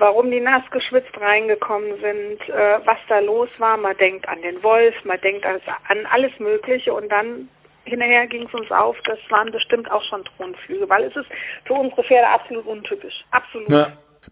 [0.00, 3.76] warum die nass geschwitzt reingekommen sind, äh, was da los war.
[3.76, 7.48] Man denkt an den Wolf, man denkt also an alles Mögliche und dann
[7.84, 11.26] hinterher ging es uns auf, das waren bestimmt auch schon Drohnenflüge, weil es ist
[11.64, 13.24] für unsere Pferde absolut untypisch.
[13.30, 13.68] Absolut.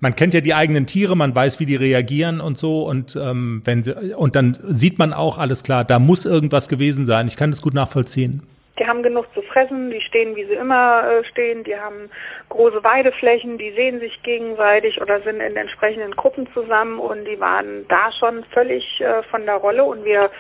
[0.01, 3.63] Man kennt ja die eigenen Tiere, man weiß, wie die reagieren und so und ähm,
[3.65, 7.27] wenn sie, und dann sieht man auch alles klar, da muss irgendwas gewesen sein.
[7.27, 8.43] Ich kann das gut nachvollziehen.
[8.79, 12.11] Die haben genug zu fressen, die stehen, wie sie immer äh, stehen, die haben
[12.49, 17.87] große Weideflächen, die sehen sich gegenseitig oder sind in entsprechenden Gruppen zusammen und die waren
[17.89, 20.31] da schon völlig äh, von der Rolle und wir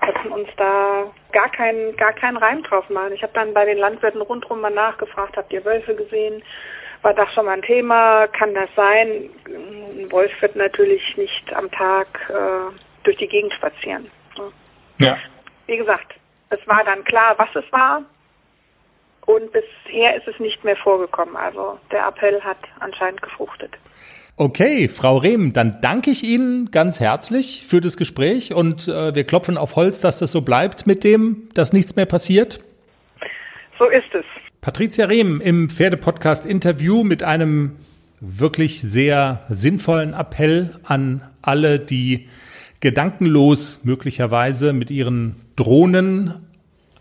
[0.00, 3.12] konnten uns da gar keinen gar keinen Reim drauf machen.
[3.14, 6.42] Ich habe dann bei den Landwirten rundherum mal nachgefragt, habt ihr Wölfe gesehen?
[7.02, 8.26] War das schon mal ein Thema?
[8.28, 9.30] Kann das sein?
[9.46, 12.74] Ein Wolf wird natürlich nicht am Tag äh,
[13.04, 14.10] durch die Gegend spazieren.
[14.98, 15.18] Ja.
[15.66, 16.14] Wie gesagt,
[16.50, 18.02] es war dann klar, was es war.
[19.26, 21.36] Und bisher ist es nicht mehr vorgekommen.
[21.36, 23.72] Also der Appell hat anscheinend gefruchtet.
[24.38, 29.24] Okay, Frau Rehm, dann danke ich Ihnen ganz herzlich für das Gespräch und äh, wir
[29.24, 32.60] klopfen auf Holz, dass das so bleibt mit dem, dass nichts mehr passiert.
[33.78, 34.24] So ist es.
[34.60, 37.76] Patricia Rehm im Pferdepodcast Interview mit einem
[38.20, 42.28] wirklich sehr sinnvollen Appell an alle, die
[42.80, 46.34] gedankenlos möglicherweise mit ihren Drohnen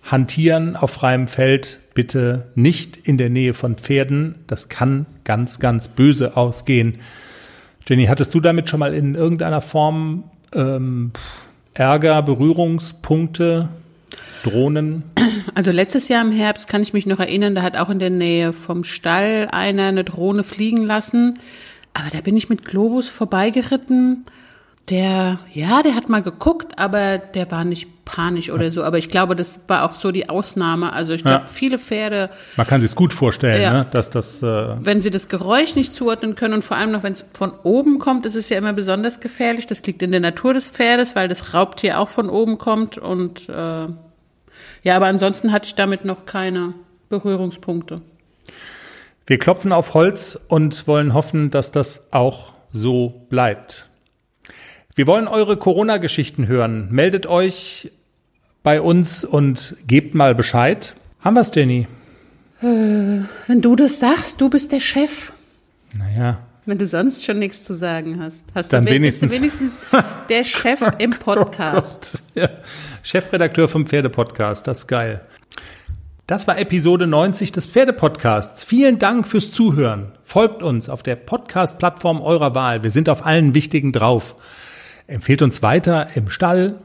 [0.04, 1.80] hantieren auf freiem Feld.
[1.94, 4.36] Bitte nicht in der Nähe von Pferden.
[4.48, 7.00] Das kann ganz, ganz böse ausgehen.
[7.88, 11.12] Jenny, hattest du damit schon mal in irgendeiner Form ähm,
[11.74, 13.70] Ärger, Berührungspunkte,
[14.44, 15.04] Drohnen?
[15.54, 18.10] Also letztes Jahr im Herbst kann ich mich noch erinnern, da hat auch in der
[18.10, 21.40] Nähe vom Stall einer eine Drohne fliegen lassen.
[21.94, 24.26] Aber da bin ich mit Globus vorbeigeritten
[24.90, 28.84] Der, ja, der hat mal geguckt, aber der war nicht panisch oder so.
[28.84, 30.94] Aber ich glaube, das war auch so die Ausnahme.
[30.94, 31.48] Also ich glaube, Ja.
[31.48, 33.74] viele Pferde, Man kann sich gut vorstellen, Ja.
[33.74, 34.46] ne, dass das äh,
[34.80, 37.98] wenn sie das Geräusch nicht zuordnen können und vor allem noch, wenn es von oben
[37.98, 39.66] kommt, ist es ja immer besonders gefährlich.
[39.66, 43.00] Das liegt in der Natur des Pferdes, weil das Raubtier auch von oben kommt.
[43.00, 43.54] Und äh,
[44.84, 46.76] ja, aber ansonsten hatte ich damit noch keine
[47.10, 48.02] Berührungspunkte.
[49.26, 53.90] Wir klopfen auf Holz und wollen hoffen, dass das auch so bleibt.
[54.96, 56.88] Wir wollen eure Corona-Geschichten hören.
[56.90, 57.92] Meldet euch
[58.64, 60.96] bei uns und gebt mal Bescheid.
[61.22, 61.88] Haben wir's, Jenny?
[62.62, 63.28] Wenn
[63.62, 65.34] du das sagst, du bist der Chef.
[65.98, 69.80] Naja, Wenn du sonst schon nichts zu sagen hast, hast Dann du wenigstens- du wenigstens
[70.30, 72.24] der Chef im Podcast.
[72.34, 72.50] Ja.
[73.04, 75.22] Chefredakteur vom Pferdepodcast, das ist geil.
[76.28, 78.64] Das war Episode 90 des Pferdepodcasts.
[78.64, 80.14] Vielen Dank fürs Zuhören.
[80.24, 82.82] Folgt uns auf der Podcast-Plattform eurer Wahl.
[82.84, 84.36] Wir sind auf allen wichtigen drauf.
[85.08, 86.80] Empfehlt uns weiter im Stall.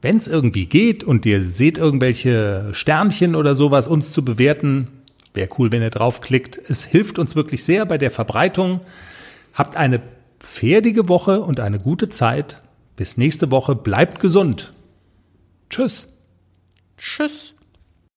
[0.00, 4.88] Wenn es irgendwie geht und ihr seht irgendwelche Sternchen oder sowas uns zu bewerten,
[5.32, 6.60] wäre cool, wenn ihr draufklickt.
[6.68, 8.80] Es hilft uns wirklich sehr bei der Verbreitung.
[9.54, 10.02] Habt eine
[10.40, 12.62] pferdige Woche und eine gute Zeit.
[12.96, 13.74] Bis nächste Woche.
[13.74, 14.72] Bleibt gesund.
[15.70, 16.08] Tschüss.
[16.98, 17.54] Tschüss.